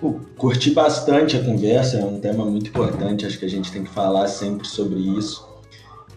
[0.00, 3.82] Pô, curti bastante a conversa, é um tema muito importante, acho que a gente tem
[3.82, 5.48] que falar sempre sobre isso.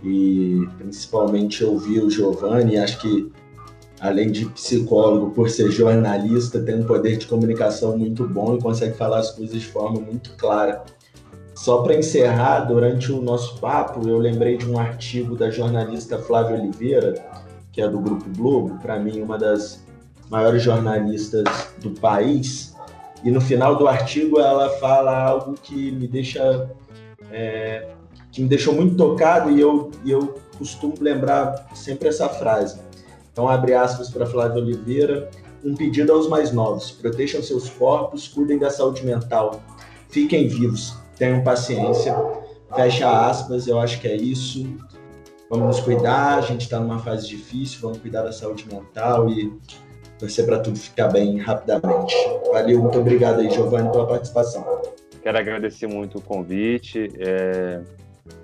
[0.04, 3.32] E principalmente ouvir o Giovanni, acho que
[4.00, 8.96] além de psicólogo, por ser jornalista, tem um poder de comunicação muito bom e consegue
[8.96, 10.84] falar as coisas de forma muito clara.
[11.56, 16.58] Só para encerrar, durante o nosso papo, eu lembrei de um artigo da jornalista Flávia
[16.58, 17.16] Oliveira,
[17.72, 19.84] que é do Grupo Globo, para mim, uma das
[20.30, 21.44] maiores jornalistas
[21.82, 22.74] do país.
[23.24, 26.70] E no final do artigo ela fala algo que me deixa
[27.30, 27.90] é,
[28.32, 32.80] que me deixou muito tocado e eu, e eu costumo lembrar sempre essa frase.
[33.40, 35.30] Então, abre aspas para Flávia Oliveira.
[35.64, 39.62] Um pedido aos mais novos: protejam seus corpos, cuidem da saúde mental,
[40.10, 42.14] fiquem vivos, tenham paciência.
[42.76, 44.68] Fecha aspas, eu acho que é isso.
[45.50, 49.58] Vamos nos cuidar, a gente está numa fase difícil, vamos cuidar da saúde mental e
[50.20, 52.14] torcer para tudo ficar bem rapidamente.
[52.52, 54.82] Valeu, muito obrigado aí, Giovanni, pela participação.
[55.24, 57.10] Quero agradecer muito o convite.
[57.18, 57.80] É...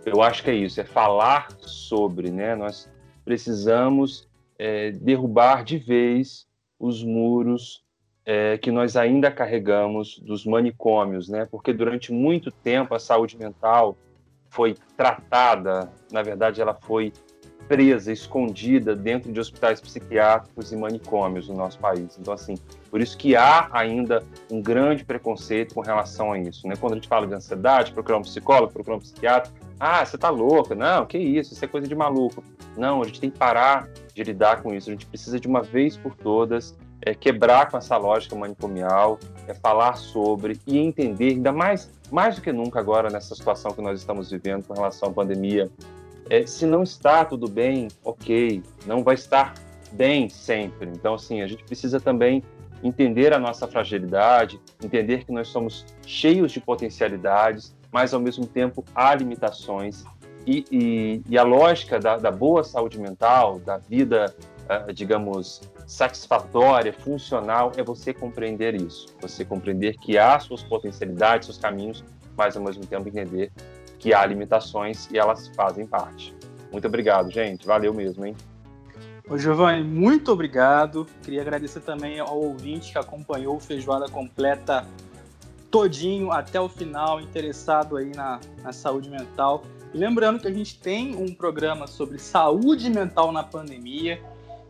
[0.05, 2.55] Eu acho que é isso, é falar sobre, né?
[2.55, 2.89] Nós
[3.25, 4.25] precisamos
[4.57, 6.47] é, derrubar de vez
[6.79, 7.83] os muros
[8.25, 11.47] é, que nós ainda carregamos dos manicômios, né?
[11.49, 13.95] Porque durante muito tempo a saúde mental
[14.49, 17.11] foi tratada, na verdade, ela foi
[17.67, 22.17] presa, escondida dentro de hospitais psiquiátricos e manicômios no nosso país.
[22.19, 22.55] Então, assim,
[22.89, 26.75] por isso que há ainda um grande preconceito com relação a isso, né?
[26.79, 30.29] Quando a gente fala de ansiedade, procurar um psicólogo, procurar um psiquiatra, ah, você tá
[30.29, 32.43] louca, não, que isso, isso é coisa de maluco.
[32.77, 35.61] Não, a gente tem que parar de lidar com isso, a gente precisa de uma
[35.61, 41.51] vez por todas é, quebrar com essa lógica manicomial, é falar sobre e entender, ainda
[41.51, 45.11] mais, mais do que nunca agora nessa situação que nós estamos vivendo com relação à
[45.11, 45.69] pandemia,
[46.29, 49.53] é, se não está tudo bem, ok, não vai estar
[49.91, 50.89] bem sempre.
[50.89, 52.43] Então, assim, a gente precisa também
[52.83, 58.83] entender a nossa fragilidade, entender que nós somos cheios de potencialidades, mas ao mesmo tempo
[58.93, 60.03] há limitações.
[60.45, 64.35] E, e, e a lógica da, da, boa saúde mental, da vida,
[64.69, 69.07] uh, digamos, satisfatória, funcional, é você compreender isso.
[69.21, 72.03] Você compreender que há suas potencialidades, seus caminhos,
[72.37, 73.51] mas ao mesmo tempo entender
[74.05, 76.31] que há limitações e elas fazem parte.
[76.71, 77.65] Muito obrigado, gente.
[77.65, 78.35] Valeu mesmo, hein?
[79.27, 81.07] Ô, Giovanni, muito obrigado.
[81.23, 84.85] Queria agradecer também ao ouvinte que acompanhou o Feijoada Completa
[85.71, 89.63] todinho até o final, interessado aí na, na saúde mental.
[89.91, 94.21] E lembrando que a gente tem um programa sobre saúde mental na pandemia,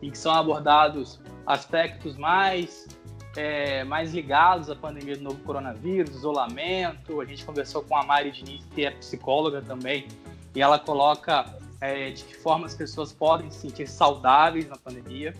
[0.02, 2.88] em que são abordados aspectos mais
[3.36, 7.20] é, mais ligados à pandemia do novo coronavírus, isolamento.
[7.20, 10.08] A gente conversou com a Mari Diniz, que é psicóloga também,
[10.54, 11.46] e ela coloca
[11.82, 15.34] é, de que forma as pessoas podem se sentir saudáveis na pandemia.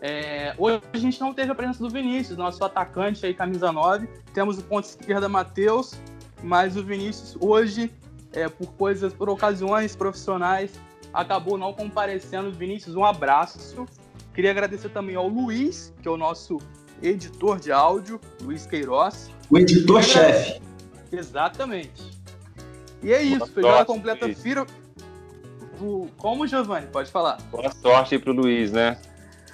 [0.00, 4.06] É, hoje a gente não teve a presença do Vinícius, nosso atacante aí, camisa 9.
[4.34, 5.94] Temos o ponto esquerda, Matheus,
[6.42, 7.90] mas o Vinícius hoje,
[8.32, 10.78] é, por coisas, por ocasiões profissionais,
[11.12, 12.52] acabou não comparecendo.
[12.52, 13.86] Vinícius, um abraço.
[14.34, 16.58] Queria agradecer também ao Luiz, que é o nosso
[17.02, 19.30] editor de áudio, Luiz Queiroz.
[19.50, 20.60] O editor-chefe.
[21.12, 22.18] Exatamente.
[23.02, 24.66] E é isso, feijoada completa Firo.
[26.16, 26.88] Como, Giovanni?
[26.88, 27.38] Pode falar.
[27.50, 28.98] Boa sorte aí pro Luiz, né?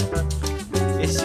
[1.03, 1.25] Esse